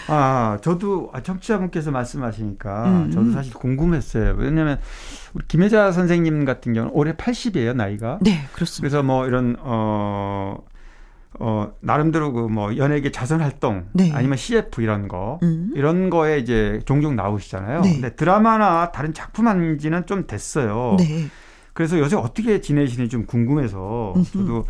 [0.07, 3.11] 아, 저도 아, 청취자분께서 말씀하시니까 음, 음.
[3.11, 4.36] 저도 사실 궁금했어요.
[4.38, 4.78] 왜냐하면
[5.34, 8.20] 우리 김혜자 선생님 같은 경우는 올해 80이에요 나이가.
[8.22, 8.80] 네, 그렇습니다.
[8.80, 10.59] 그래서 뭐 이런 어
[11.45, 14.12] 어, 나름대로 그 뭐 연예계 자선 활동 네.
[14.12, 15.72] 아니면 CF 이런 거 음.
[15.74, 17.80] 이런 거에 이제 종종 나오시잖아요.
[17.80, 17.93] 네.
[17.95, 20.97] 근데 드라마나 다른 작품 한 지는 좀 됐어요.
[20.99, 21.26] 네.
[21.72, 24.32] 그래서 요새 어떻게 지내시는지 좀 궁금해서 음흠.
[24.32, 24.64] 저도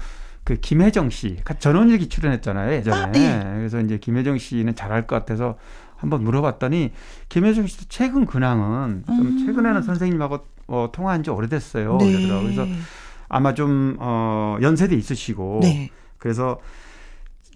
[0.45, 2.97] 그 김혜정 씨 전원일기 출연했잖아요 예전에.
[2.97, 3.43] 아, 네.
[3.57, 5.57] 그래서 이제 김혜정 씨는 잘할 것 같아서
[5.97, 6.93] 한번 물어봤더니
[7.29, 9.45] 김혜정 씨도 최근 근황은 좀 음.
[9.47, 11.99] 최근에는 선생님하고 어, 통화한 지 오래됐어요.
[11.99, 12.13] 네.
[12.13, 12.43] 그러더라고요.
[12.43, 12.67] 그래서
[13.29, 15.61] 아마 좀 어, 연세도 있으시고.
[15.63, 15.91] 네.
[16.23, 16.61] 그래서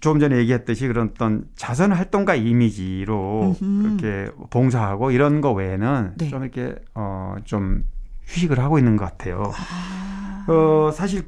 [0.01, 3.81] 조금 전에 얘기했듯이 그런 어떤 자선 활동가 이미지로 음흠.
[3.81, 6.29] 그렇게 봉사하고 이런 거 외에는 네.
[6.29, 7.85] 좀 이렇게 어좀
[8.25, 9.53] 휴식을 하고 있는 것 같아요.
[9.55, 10.45] 아.
[10.51, 11.23] 어 사실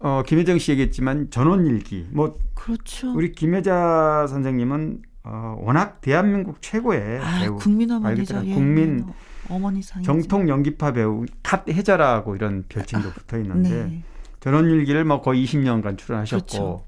[0.00, 3.12] 어 김혜정 씨 얘기했지만 전원 일기 뭐 그렇죠.
[3.12, 8.40] 우리 김혜자 선생님은 어 워낙 대한민국 최고의 아, 배우 국민 어머니죠.
[8.46, 8.54] 예.
[8.54, 9.04] 국민
[9.50, 14.02] 어머니 상 정통 연기파 배우 갓 해자라고 이런 별칭도 아, 붙어 있는데 네.
[14.40, 16.84] 전원일기를 뭐 거의 20년간 출연하셨고 그렇죠.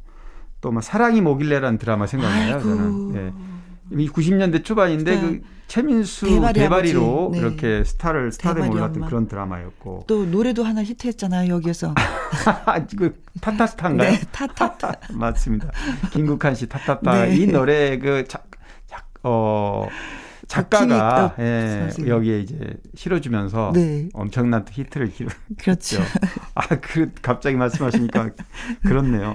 [0.61, 2.57] 또뭐 사랑이 뭐길래라는 드라마 생각나요.
[2.57, 2.69] 아이고.
[2.69, 3.13] 저는.
[3.13, 3.33] 네.
[3.93, 5.21] 이 90년대 초반인데 네.
[5.21, 7.39] 그 최민수 대발이 대발이로 네.
[7.39, 11.95] 이렇게 스타를 스타를 몰랐던 그런 드라마였고 또 노래도 하나 히트했잖아요 여기서
[12.99, 14.11] 그 타타타인가요?
[14.11, 15.71] 네, 타타타 맞습니다.
[16.13, 17.37] 김국환 씨 타타타 네.
[17.37, 18.41] 이 노래 그 자,
[18.87, 19.87] 자, 어
[20.51, 24.09] 작가가 예, 여기에 이제 실어주면서 네.
[24.13, 25.33] 엄청난 히트를 기록.
[25.59, 26.03] 그렇죠.
[26.57, 28.31] 아 그 갑자기 말씀하시니까
[28.83, 29.35] 그렇네요.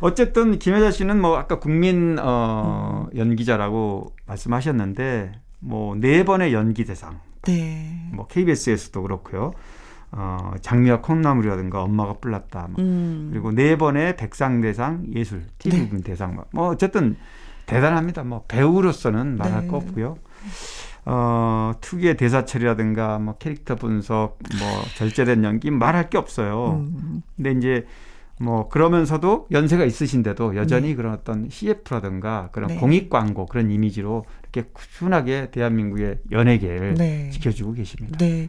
[0.00, 7.18] 어쨌든 김혜자 씨는 뭐 아까 국민 어 연기자라고 말씀하셨는데 뭐 네 번의 연기 대상.
[7.42, 8.08] 네.
[8.12, 9.52] 뭐 KBS에서도 그렇고요.
[10.12, 12.68] 어, 장미와 콩나물이라든가 엄마가 불났다.
[12.70, 12.76] 뭐.
[12.84, 13.30] 음.
[13.32, 16.00] 그리고 네 번의 백상 대상 예술 TV 네.
[16.02, 16.36] 대상.
[16.36, 16.44] 뭐.
[16.52, 17.16] 뭐 어쨌든
[17.66, 18.22] 대단합니다.
[18.22, 19.66] 뭐 배우로서는 말할 네.
[19.68, 20.16] 거 없고요.
[21.06, 26.84] 어, 특유의 대사 처리라든가 뭐 캐릭터 분석, 뭐 절제된 연기 말할 게 없어요.
[26.88, 27.22] 음.
[27.36, 27.86] 근데 이제
[28.40, 30.94] 뭐 그러면서도 연세가 있으신데도 여전히 네.
[30.94, 32.76] 그런 어떤 CF라든가 그런 네.
[32.76, 37.30] 공익 광고 그런 이미지로 이렇게 꾸준하게 대한민국의 연예계를 네.
[37.30, 38.18] 지켜주고 계십니다.
[38.18, 38.48] 네.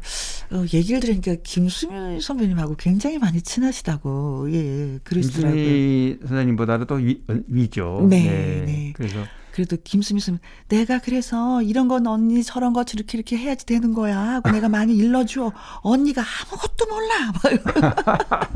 [0.51, 5.63] 어, 얘기를 들으니까 김수미 선배님하고 굉장히 많이 친하시다고 예, 그러시더라고요.
[5.63, 8.07] 김수미 선생님보다도 더 위, 위죠.
[8.09, 8.23] 네.
[8.23, 8.63] 네.
[8.65, 8.93] 네.
[8.95, 9.19] 그래서
[9.55, 14.19] 그래도 김수미 선 내가 그래서 이런 건 언니 저런 거 이렇게 이렇게 해야지 되는 거야
[14.19, 15.53] 하고 내가 많이 일러줘.
[15.77, 17.31] 언니가 아무것도 몰라.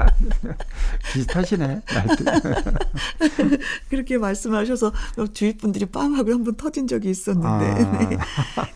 [1.13, 1.83] 비슷하시네.
[3.89, 4.91] 그렇게 말씀하셔서
[5.33, 7.47] 주위 분들이 빵 하고 한번 터진 적이 있었는데.
[7.47, 7.79] 아.
[8.09, 8.17] 네.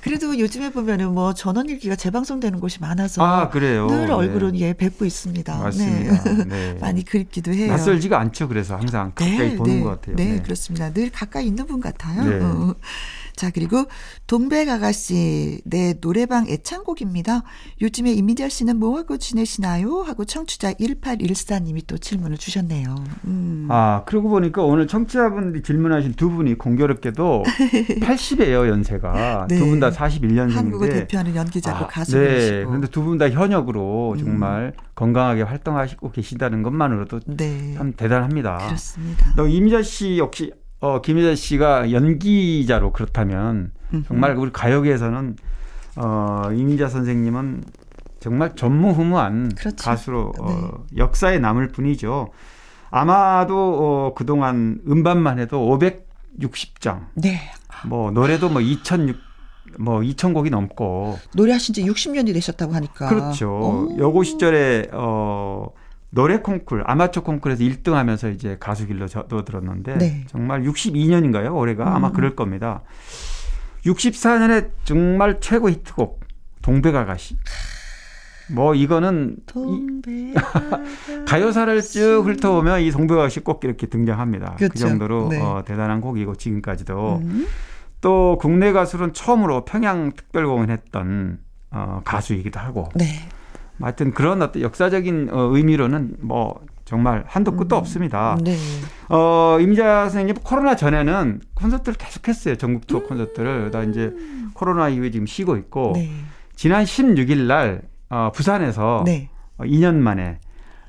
[0.01, 3.88] 그래도 요즘에 보면은 뭐 전원일기가 재방송되는 곳이 많아서 아, 그래요.
[3.88, 4.13] 늘 네.
[4.13, 4.59] 얼굴은 네.
[4.61, 5.57] 예 뵙고 있습니다.
[5.57, 6.24] 맞습니다.
[6.24, 6.45] 네.
[6.45, 6.78] 네.
[6.80, 7.69] 많이 그립기도 해요.
[7.69, 8.47] 낯설지가 않죠.
[8.47, 10.15] 그래서 항상 가까이 네, 보는 것 같아요.
[10.15, 10.93] 네, 그렇습니다.
[10.93, 12.12] 늘 가까이 있는 분 같아요.
[12.16, 12.39] 같아요.
[12.39, 12.43] 네.
[12.45, 12.76] 어.
[13.36, 13.86] 자, 그리고
[14.28, 17.41] 동백 아가씨, 내 노래방 애창곡입니다.
[17.82, 20.01] 요즘에 이미자 씨는 뭐하고 지내시나요?
[20.03, 22.93] 하고 청취자 1814님이 또 질문을 주셨네요.
[23.26, 23.68] 음.
[23.72, 27.43] 아, 그러고 보니까 오늘 청취자분들이 질문하신 두 분이 공교롭게도
[28.01, 29.47] 80이에요, 연세가.
[29.49, 29.57] 네.
[29.57, 30.53] 두분 다 41년생인데.
[30.53, 32.22] 한국을 대표하는 연기자고 아, 가수이시고.
[32.30, 34.84] 네, 그런데 두 분 다 현역으로 정말 음.
[34.95, 37.74] 건강하게 활동하시고 계시다는 것만으로도 네.
[37.76, 38.57] 참 대단합니다.
[38.57, 39.34] 그렇습니다.
[39.36, 40.51] 또 이미자 씨 역시
[40.84, 43.71] 어, 김희자 씨가 연기자로 그렇다면
[44.05, 45.38] 정말 우리 가요계에서는
[45.95, 47.63] 어, 이민자 선생님은
[48.19, 49.77] 정말 전무후무한 그렇죠.
[49.77, 50.97] 가수로 어, 네.
[50.97, 52.31] 역사에 남을 뿐이죠.
[52.91, 55.61] 아마도 어, 그동안 음반만 해도
[56.41, 57.05] 560장.
[57.13, 57.39] 네.
[57.88, 59.15] 뭐 노래도 뭐 2006,
[59.79, 61.17] 뭐 2,000곡이 넘고.
[61.34, 63.07] 노래하신 지 60년이 되셨다고 하니까.
[63.07, 63.49] 그렇죠.
[63.49, 63.97] 오.
[63.99, 65.69] 여고 시절에 어,
[66.14, 70.24] 노래 콩쿨, 아마추어 콩쿨에서 1등 하면서 이제 가수 길로 저도 들었는데 네.
[70.28, 71.55] 정말 62년인가요?
[71.55, 71.95] 올해가 음.
[71.95, 72.84] 아마 그럴 겁니다.
[73.84, 76.20] 64년에 정말 최고 히트곡
[76.61, 77.36] 동백아가씨.
[78.51, 80.34] 뭐 이거는 이,
[81.26, 84.51] 가요사를 쭉 훑어보면 이 동백아가씨 꼭 이렇게 등장합니다.
[84.51, 84.74] 그 그렇죠.
[84.74, 85.41] 그 정도로 네.
[85.41, 87.47] 어, 대단한 곡이고 지금까지도 음.
[88.01, 91.39] 또 국내 가수는 처음으로 평양 특별 공연했던
[91.72, 92.89] 어, 가수이기도 하고.
[92.93, 93.05] 네.
[93.82, 97.80] 하여튼 그런 어떤 역사적인 어, 의미로는 뭐 정말 한도 끝도 음.
[97.80, 98.38] 없습니다.
[98.41, 98.55] 네.
[99.09, 102.55] 어, 임자 선생님 코로나 전에는 콘서트를 계속했어요.
[102.55, 103.07] 전국 투어 음.
[103.07, 103.71] 콘서트를.
[103.71, 104.13] 다 이제
[104.53, 106.11] 코로나 이후에 지금 쉬고 있고 네.
[106.55, 109.30] 지난 16일 날 어, 부산에서 네.
[109.57, 110.39] 어, 2년 만에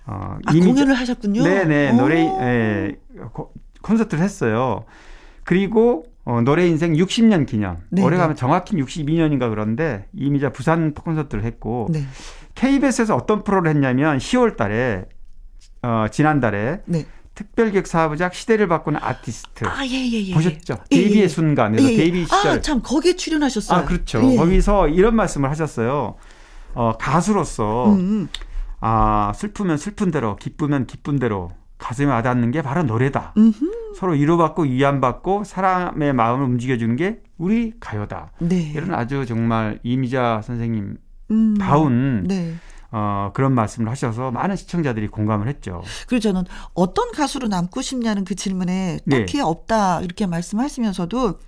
[0.06, 1.42] 어, 아, 이미 공연을 하셨군요.
[1.42, 2.96] 네네 노래 예,
[3.82, 4.84] 콘서트를 했어요.
[5.44, 7.78] 그리고 어, 노래 인생 60년 기념.
[7.90, 12.02] 네 올해 가면 정확히 62년인가 그런데 이미자 부산 콘서트를 했고 네.
[12.54, 15.06] KBS에서 어떤 프로를 했냐면 10월 달에
[15.82, 17.06] 어, 지난달에 네.
[17.34, 19.64] 특별기획 사부작 시대를 바꾸는 아티스트.
[19.66, 20.34] 아, 예, 예, 예.
[20.34, 20.78] 보셨죠?
[20.92, 21.28] 예, 데뷔의 예.
[21.28, 22.46] 순간에서 예, 데뷔 시절.
[22.46, 23.80] 아, 참, 거기에 출연하셨어요.
[23.80, 24.20] 아, 그렇죠.
[24.20, 26.14] 거기서 이런 말씀을 하셨어요.
[26.74, 27.98] 어, 가수로서, 음.
[27.98, 28.28] 음.
[28.80, 33.34] 아, 슬프면 슬픈 대로, 기쁘면 기쁜 대로 가슴에 와닿는 게 바로 노래다.
[33.36, 33.94] 음흠.
[33.96, 38.32] 서로 위로받고 위안받고 사람의 마음을 움직여주는 게 우리 가요다.
[38.40, 38.72] 네.
[38.74, 40.96] 이런 아주 정말 이미자 선생님
[41.30, 41.56] 음.
[41.58, 42.54] 다운 네.
[42.90, 45.82] 어, 그런 말씀을 하셔서 많은 시청자들이 공감을 했죠.
[46.06, 46.44] 그리고 저는
[46.74, 49.18] 어떤 가수로 남고 싶냐는 그 질문에 네.
[49.18, 49.42] 딱히 네.
[49.42, 51.40] 없다 이렇게 말씀하시면서도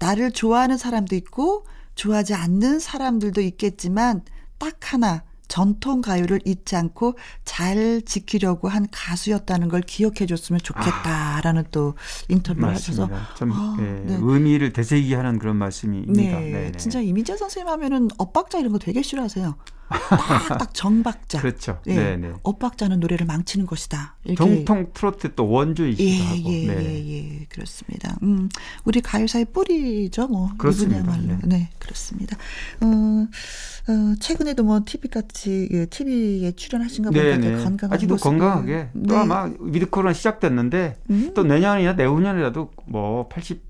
[0.00, 1.64] 나를 좋아하는 사람도 있고
[1.94, 4.22] 좋아하지 않는 사람들도 있겠지만
[4.58, 11.70] 딱 하나 전통 가요를 잊지 않고 잘 지키려고 한 가수였다는 걸 기억해 줬으면 좋겠다라는 아,
[11.72, 11.94] 또
[12.28, 13.02] 인터뷰를 맞습니다.
[13.02, 14.18] 하셔서 좀 아, 네, 네.
[14.20, 16.38] 의미를 되새기하는 그런 말씀입니다.
[16.38, 19.56] 네, 네, 진짜 이미자 선생님 하면은 엇박자 이런 거 되게 싫어하세요.
[19.90, 21.40] 딱딱 정박자.
[21.40, 21.80] 그렇죠.
[21.86, 21.94] 예.
[21.94, 22.32] 네, 네.
[22.42, 24.16] 엇박자는 노래를 망치는 것이다.
[24.36, 26.52] 정통 트로트 또 원조이시기도 예, 하고.
[26.52, 26.84] 예, 네.
[26.84, 28.16] 예, 예, 그렇습니다.
[28.22, 28.48] 음,
[28.84, 30.50] 우리 가요사의 뿌리죠, 뭐.
[30.58, 31.16] 그렇습니다.
[31.16, 31.38] 네.
[31.44, 32.36] 네, 그렇습니다.
[32.80, 38.38] 어, 어, 최근에도 뭐 TV 같이 예, TV에 출연하신 거 보니까 네, 건강한 아직도 모습을.
[38.38, 39.16] 건강하게 또 네.
[39.16, 41.32] 아마 with 코로나 시작됐는데 음?
[41.34, 43.69] 또 내년이나 내후년이라도 뭐 80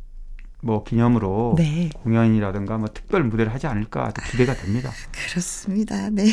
[0.63, 1.91] 뭐 기념으로 네.
[2.03, 4.93] 공연이라든가 뭐 특별 무대를 하지 않을까 기대가 됩니다.
[5.13, 6.11] 그렇습니다.
[6.11, 6.25] 네.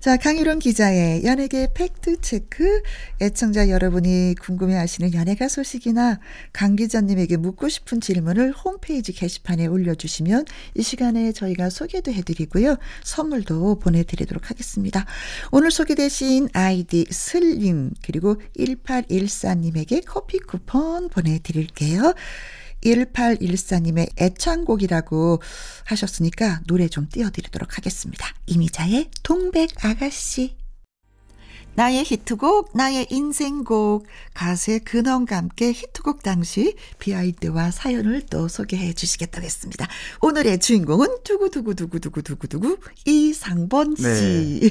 [0.00, 2.82] 자, 강유론 기자의 연예계 fact check.
[3.20, 6.20] 애청자 여러분이 궁금해 하시는 연예가 소식이나
[6.52, 10.44] 강 기자님에게 묻고 싶은 질문을 홈페이지 게시판에 올려 주시면
[10.74, 12.76] 이 시간에 저희가 소개도 해 드리고요.
[13.02, 15.06] 선물도 보내 드리도록 하겠습니다.
[15.52, 22.14] 오늘 소개되신 아이디 슬림 그리고 1814님에게 커피 쿠폰 보내 드릴게요.
[22.84, 25.40] 1814님의 애창곡이라고
[25.84, 28.28] 하셨으니까 노래 좀 띄워드리도록 하겠습니다.
[28.46, 30.56] 이미자의 동백 아가씨.
[31.78, 34.04] 나의 히트곡, 나의 인생곡,
[34.34, 39.86] 가수의 근원과 함께 히트곡 당시 비하인드와 사연을 또 소개해 주시겠다고 했습니다.
[40.20, 44.02] 오늘의 주인공은 두구두구두구두구두구두구 이상번 씨.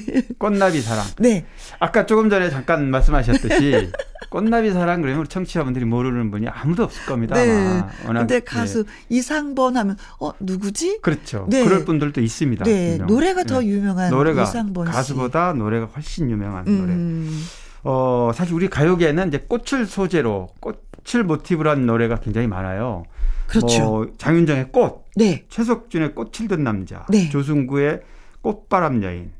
[0.06, 0.28] 네.
[0.38, 1.06] 꽃나비 사랑.
[1.20, 1.46] 네.
[1.80, 3.90] 아까 조금 전에 잠깐 말씀하셨듯이
[4.30, 7.36] 꽃나비 사랑 그러면 우리 청취자분들이 모르는 분이 아무도 없을 겁니다.
[7.36, 7.50] 네.
[7.50, 7.90] 아마.
[8.06, 8.92] 워낙, 근데 가수 네.
[9.10, 11.00] 이상번 하면 어 누구지?
[11.02, 11.48] 그렇죠.
[11.50, 11.64] 네.
[11.64, 12.66] 그럴 분들도 있습니다.
[12.66, 12.98] 네.
[12.98, 13.08] 분명.
[13.08, 13.68] 노래가 더 네.
[13.68, 14.92] 유명한 노래가 이상번 씨.
[14.92, 16.78] 가수보다 노래가 훨씬 유명한 음.
[16.80, 17.48] 노래.
[17.84, 23.04] 어, 사실 우리 가요계에는 이제 꽃을 소재로 꽃을 모티브로 한 노래가 굉장히 많아요.
[23.48, 23.82] 그렇죠.
[23.84, 25.46] 뭐 장윤정의 꽃, 네.
[25.48, 27.30] 최석준의 꽃을 든 남자, 네.
[27.30, 28.02] 조승구의
[28.42, 29.32] 꽃바람 여인,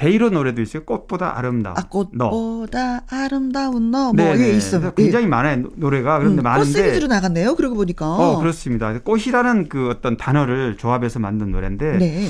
[0.00, 0.84] 베이로 노래도 있어요.
[0.84, 3.06] 꽃보다 아름다운 아, 꽃보다 너.
[3.10, 4.14] 아름다운 너.
[4.14, 4.94] 뭐 네, 있어요.
[4.94, 5.28] 굉장히 예.
[5.28, 6.72] 많아요 노래가 그런데 음, 많은데.
[6.72, 7.54] 꽃 시리즈로 나갔네요.
[7.54, 8.06] 그러고 보니까.
[8.06, 8.98] 어 그렇습니다.
[8.98, 11.98] 꽃이라는 그 어떤 단어를 조합해서 만든 노래인데.
[11.98, 12.28] 네.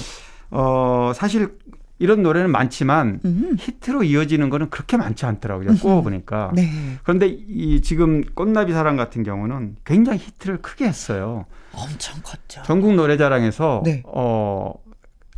[0.51, 1.57] 어 사실
[2.01, 3.57] 이런 노래는 많지만 음.
[3.57, 5.77] 히트로 이어지는 거는 그렇게 많지 않더라고요.
[5.81, 6.51] 꼽아 보니까.
[6.55, 6.69] 네.
[7.05, 11.45] 그런데 이 지금 꽃나비 사랑 같은 경우는 굉장히 히트를 크게 했어요.
[11.73, 12.63] 엄청 컸죠.
[12.65, 14.03] 전국 노래자랑에서 네.
[14.07, 14.73] 어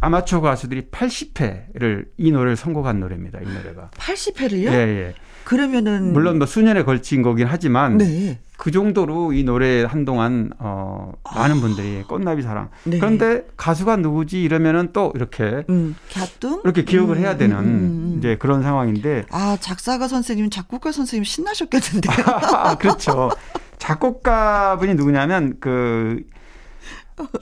[0.03, 3.39] 아마추어 가수들이 80회를 이 노래를 선곡한 노래입니다.
[3.41, 3.91] 이 노래가.
[3.95, 4.67] 80회를요?
[4.67, 5.15] 예, 예.
[5.45, 8.41] 그러면은 물론 뭐 수년에 걸친 거긴 하지만 네.
[8.57, 12.71] 그 정도로 이 노래 한동안 어 많은 분들이 꽃나비 사랑.
[12.85, 12.99] 네.
[12.99, 16.63] 그런데 가수가 누구지 이러면은 또 이렇게 음, 갸뚱?
[16.65, 20.93] 이렇게 기억을 음, 해야 되는 음, 음, 음, 이제 그런 상황인데 아 작사가 선생님, 작곡가
[20.93, 22.27] 선생님 신나셨겠는데요.
[22.27, 23.31] 아, 그렇죠.
[23.79, 26.23] 작곡가 분이 누구냐면 그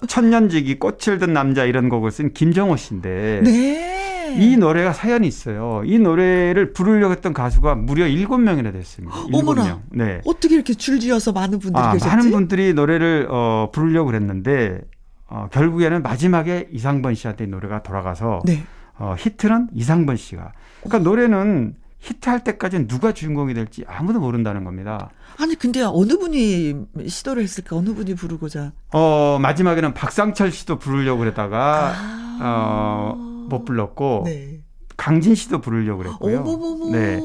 [0.08, 3.42] 천년지기 꽃을 든 남자 이런 곡을 쓴 김정호 씨인데.
[3.44, 4.36] 네.
[4.38, 5.82] 이 노래가 사연이 있어요.
[5.84, 9.14] 이 노래를 부르려고 했던 가수가 무려 7명이나 됐습니다.
[9.24, 9.80] 7명.
[9.90, 10.20] 네.
[10.24, 12.08] 어떻게 이렇게 줄지어서 많은 분들이 아, 계셨지?
[12.08, 14.80] 많은 분들이 노래를 어, 부르려고 그랬는데
[15.26, 18.62] 어, 결국에는 마지막에 이상번 씨한테 노래가 돌아가서 네.
[18.98, 20.52] 어, 히트는 이상번 씨가.
[20.82, 25.10] 그러니까 노래는 히트할 때까지는 누가 주인공이 될지 아무도 모른다는 겁니다.
[25.38, 26.74] 아니 근데 어느 분이
[27.06, 27.76] 시도를 했을까?
[27.76, 28.72] 어느 분이 부르고자?
[28.92, 31.92] 어 마지막에는 박상철 씨도 부르려고 그러다가
[32.40, 33.14] 아.
[33.48, 34.62] 어못 불렀고 네.
[34.96, 36.40] 강진 씨도 부르려고 그랬고요.
[36.40, 37.18] 어머머머, 네.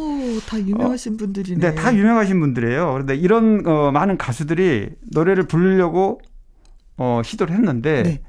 [0.48, 1.60] 다 유명하신 어, 분들이네.
[1.60, 2.94] 네, 다 유명하신 분들이에요.
[2.94, 6.22] 그런데 이런 어, 많은 가수들이 노래를 부르려고
[6.98, 8.22] 어, 시도를 했는데 네.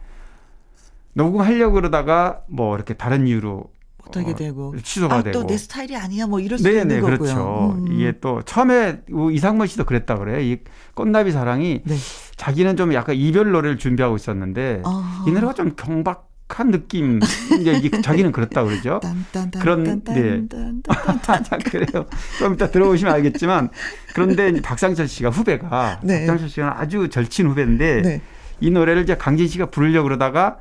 [1.13, 3.71] 녹음하려고 그러다가 뭐 이렇게 다른 이유로
[4.07, 7.01] 못하게 어, 되고 취소가 아, 되고 또 내 스타일이 아니야 뭐 이럴 수 네네, 있는
[7.01, 7.19] 거고요.
[7.19, 7.77] 그렇죠.
[7.79, 7.93] 음.
[7.93, 9.03] 이게 또 처음에
[9.33, 10.41] 이상문 씨도 그랬다 그래요.
[10.41, 10.59] 이
[10.95, 11.97] 꽃나비 사랑이 네.
[12.37, 15.25] 자기는 좀 약간 이별 노래를 준비하고 있었는데 아.
[15.27, 17.19] 이 노래가 좀 경박 한 느낌
[17.61, 19.01] 이제 자기는 그렇다 그러죠.
[19.61, 20.43] 그런 네
[21.65, 22.07] 그래요.
[22.39, 23.71] 좀 이따 들어보시면 알겠지만
[24.15, 26.21] 그런데 박상철 씨가 후배가 네.
[26.21, 28.21] 박상철 씨가 아주 절친 후배인데 네.
[28.61, 30.59] 이 노래를 이제 강진 씨가 부르려고 그러다가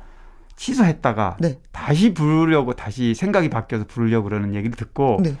[0.56, 1.58] 취소했다가 네.
[1.70, 5.36] 다시 부르려고 다시 생각이 바뀌어서 부르려고 그러는 얘기를 듣고 네.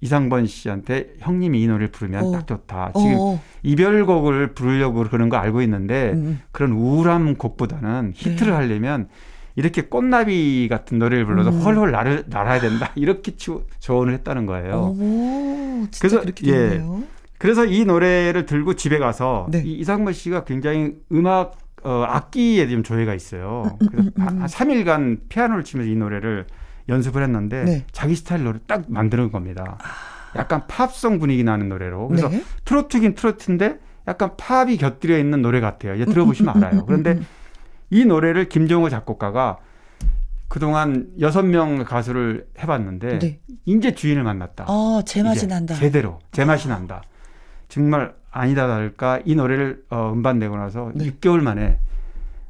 [0.00, 2.32] 이상번 씨한테 형님이 이 노래를 부르면 어.
[2.32, 2.92] 딱 좋다.
[2.96, 3.42] 지금 어.
[3.62, 6.40] 이별곡을 부르려고 그러는 거 알고 있는데 음.
[6.50, 8.56] 그런 우울한 곡보다는 히트를 네.
[8.56, 9.08] 하려면
[9.54, 11.60] 이렇게 꽃나비 같은 노래를 불러서 음.
[11.60, 12.90] 헐헐 날을 날아야 된다.
[12.96, 14.96] 이렇게 조언을 했다는 거예요.
[14.98, 16.82] 오, 그래서 예.
[17.38, 19.62] 그래서 이 노래를 들고 집에 가서 네.
[19.64, 23.76] 이 이상번 씨가 굉장히 음악 어, 악기에 좀 조예가 있어요.
[23.90, 26.46] 그래서 한 3일간 피아노를 치면서 이 노래를
[26.88, 27.84] 연습을 했는데 네.
[27.92, 29.78] 자기 스타일 노래 딱 만드는 겁니다.
[30.36, 32.08] 약간 팝송 분위기 나는 노래로.
[32.08, 32.42] 그래서 네.
[32.64, 33.78] 트로트긴 트로트인데
[34.08, 35.94] 약간 팝이 곁들여 있는 노래 같아요.
[35.94, 36.86] 이제 들어보시면 알아요.
[36.86, 37.20] 그런데
[37.90, 39.58] 이 노래를 김종호 작곡가가
[40.48, 43.40] 그동안 여섯 명 가수를 해봤는데 네.
[43.64, 44.64] 이제 주인을 만났다.
[44.68, 45.74] 어, 제 맛이 난다.
[45.74, 47.02] 제대로 제 맛이 난다.
[47.72, 51.10] 정말 아니다 다를까 이 노래를 어, 음반 내고 나서 네.
[51.10, 51.78] 6개월 만에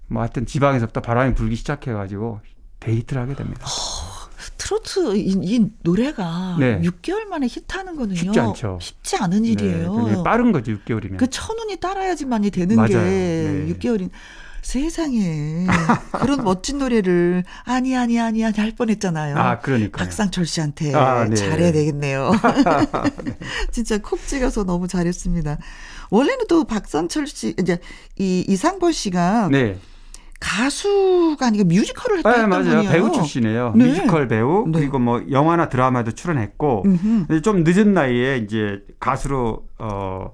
[0.09, 2.41] 뭐 하여튼 지방에서부터 바람이 불기 시작해가지고
[2.81, 3.65] 데이트를 하게 됩니다.
[3.65, 6.81] 어, 트로트 이, 이 노래가 네.
[6.81, 8.17] 6개월 만에 히트하는 거는요.
[8.17, 8.79] 쉽지 않죠.
[8.81, 10.07] 쉽지 않은 네, 일이에요.
[10.09, 11.19] 네, 빠른 거죠 6개월이면.
[11.19, 12.89] 그 천운이 따라야지만이 되는 맞아요.
[12.89, 13.75] 게 네.
[13.75, 14.11] 6개월인.
[14.63, 15.67] 세상에
[16.13, 19.37] 그런 멋진 노래를 아니 아니 아니 아니 할 뻔했잖아요.
[19.37, 21.35] 아 그러니까 박상철 씨한테 아, 네.
[21.35, 22.31] 잘해야 되겠네요.
[23.25, 23.35] 네.
[23.73, 25.59] 진짜 콕 찍어서 너무 잘했습니다.
[26.11, 27.79] 원래는 또 박상철 씨 이제
[28.17, 29.79] 이 이상번 씨가 네.
[30.39, 32.65] 가수가 아니고 뮤지컬을 했던 네, 맞아요.
[32.65, 32.91] 분이에요.
[32.91, 33.73] 배우 출신이에요.
[33.75, 33.87] 네.
[33.87, 34.79] 뮤지컬 배우 네.
[34.79, 36.85] 그리고 뭐 영화나 드라마도 출연했고
[37.43, 40.31] 좀 늦은 나이에 이제 가수로 어,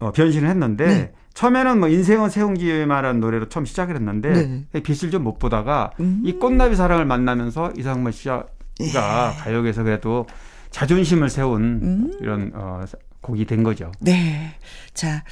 [0.00, 1.12] 어 변신을 했는데 네.
[1.38, 4.82] 처음에는 뭐 인생은 새옹지마라는 노래로 처음 시작을 했는데 네.
[4.82, 6.22] 빛을 좀 못 보다가 음.
[6.24, 8.46] 이 꽃나비 사랑을 만나면서 이상번 씨가
[8.80, 8.90] 예.
[8.90, 10.26] 가요계에서 그래도
[10.70, 12.18] 자존심을 세운 음.
[12.20, 12.84] 이런 어,
[13.20, 13.92] 곡이 된 거죠.
[14.00, 14.54] 네.
[14.94, 15.22] 자,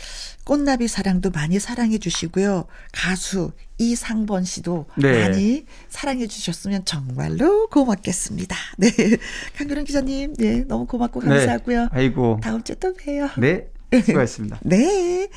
[0.45, 2.67] 꽃나비 사랑도 많이 사랑해 주시고요.
[2.93, 5.23] 가수 이상번 씨도 네.
[5.23, 8.57] 많이 사랑해 주셨으면 정말로 고맙겠습니다.
[8.79, 8.91] 네.
[9.57, 10.65] 강규론 기자님, 네.
[10.69, 11.29] 너무 고맙고 네.
[11.29, 11.83] 감사하고요.
[11.83, 11.89] 네.
[11.91, 12.39] 아이고.
[12.43, 13.29] 다음 주에 또 봬요.
[13.39, 13.69] 네.
[13.95, 14.61] 수고하셨습니다.
[14.63, 15.29] 네.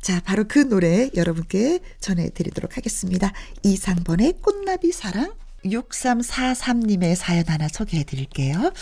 [0.00, 3.32] 자, 바로 그 노래 여러분께 전해드리도록 하겠습니다.
[3.62, 5.32] 이상번의 꽃나비 사랑.
[5.64, 8.72] 6343님의 사연 하나 소개해 드릴게요.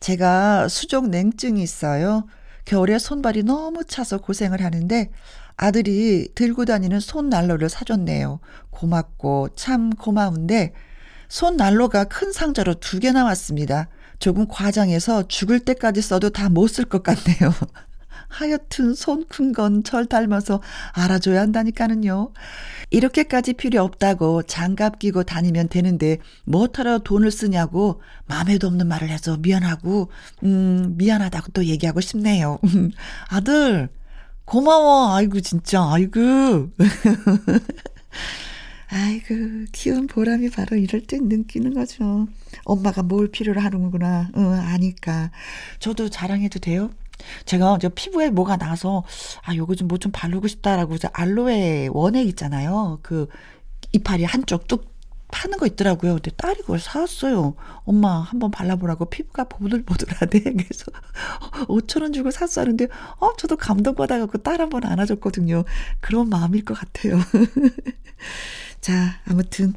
[0.00, 2.26] 제가 수족 냉증이 있어요.
[2.66, 5.10] 겨울에 손발이 너무 차서 고생을 하는데
[5.56, 8.40] 아들이 들고 다니는 손난로를 사줬네요.
[8.70, 10.72] 고맙고 참 고마운데
[11.28, 13.88] 손난로가 큰 상자로 두 개 나 왔습니다.
[14.18, 17.52] 조금 과장해서 죽을 때까지 써도 다 못 쓸 것 같네요.
[18.28, 20.60] 하여튼 손 큰 건 절 닮아서
[20.92, 22.32] 알아줘야 한다니까는요.
[22.90, 30.10] 이렇게까지 필요 없다고 장갑 끼고 다니면 되는데 뭐하러 돈을 쓰냐고 마음에도 없는 말을 해서 미안하고
[30.44, 32.58] 음 미안하다고 또 얘기하고 싶네요.
[33.28, 33.88] 아들
[34.44, 35.14] 고마워.
[35.14, 36.70] 아이고 진짜 아이고.
[38.92, 39.34] 아이고,
[39.70, 42.26] 키운 보람이 바로 이럴 때 느끼는 거죠.
[42.64, 45.30] 엄마가 뭘 필요로 하는구나, 응, 아니까.
[45.78, 46.90] 저도 자랑해도 돼요?
[47.44, 49.04] 제가 이제 피부에 뭐가 나서
[49.42, 52.98] 아 요거 좀 뭐 좀 바르고 싶다라고 이제 알로에 원액 있잖아요.
[53.02, 53.28] 그
[53.92, 54.90] 이파리 한쪽 뚝
[55.32, 56.14] 파는 거 있더라고요.
[56.14, 57.54] 근데 딸이 그걸 사왔어요.
[57.84, 60.40] 엄마 한번 발라보라고 피부가 보들보들하대.
[60.42, 60.86] 그래서
[61.68, 62.88] 5천 원 주고 샀었는데
[63.20, 65.64] 어 저도 감동받아갖고 딸 한번 안아줬거든요.
[66.00, 67.18] 그런 마음일 것 같아요.
[68.80, 69.74] 자 아무튼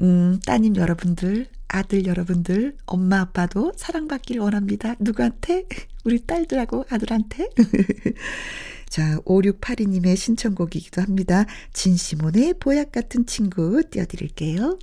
[0.00, 4.94] 음 따님 여러분들 아들 여러분들, 엄마 아빠도 사랑받길 원합니다.
[4.98, 5.64] 누구한테?
[6.04, 7.48] 우리 딸들하고 아들한테?
[8.88, 11.44] 자, 5682님의 신청곡이기도 합니다.
[11.72, 14.78] 진시몬의 보약 같은 친구 띄워드릴게요.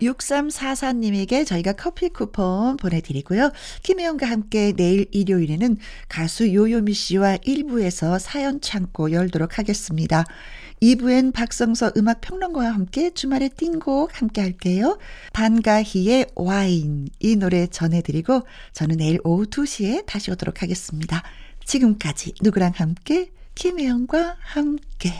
[0.00, 3.50] 6344님에게 저희가 커피 쿠폰 보내드리고요.
[3.82, 5.76] 김혜영과 함께 내일 일요일에는
[6.08, 10.24] 가수 요요미 씨와 일부에서 사연 창고 열도록 하겠습니다.
[10.82, 14.98] 2부엔 박성서 음악 평론가와 함께 주말의 띵곡 함께 할게요.
[15.32, 21.22] 반가희의 와인 이 노래 전해드리고 저는 내일 오후 2시에 다시 오도록 하겠습니다.
[21.64, 25.12] 지금까지 누구랑 함께 김혜영과 함께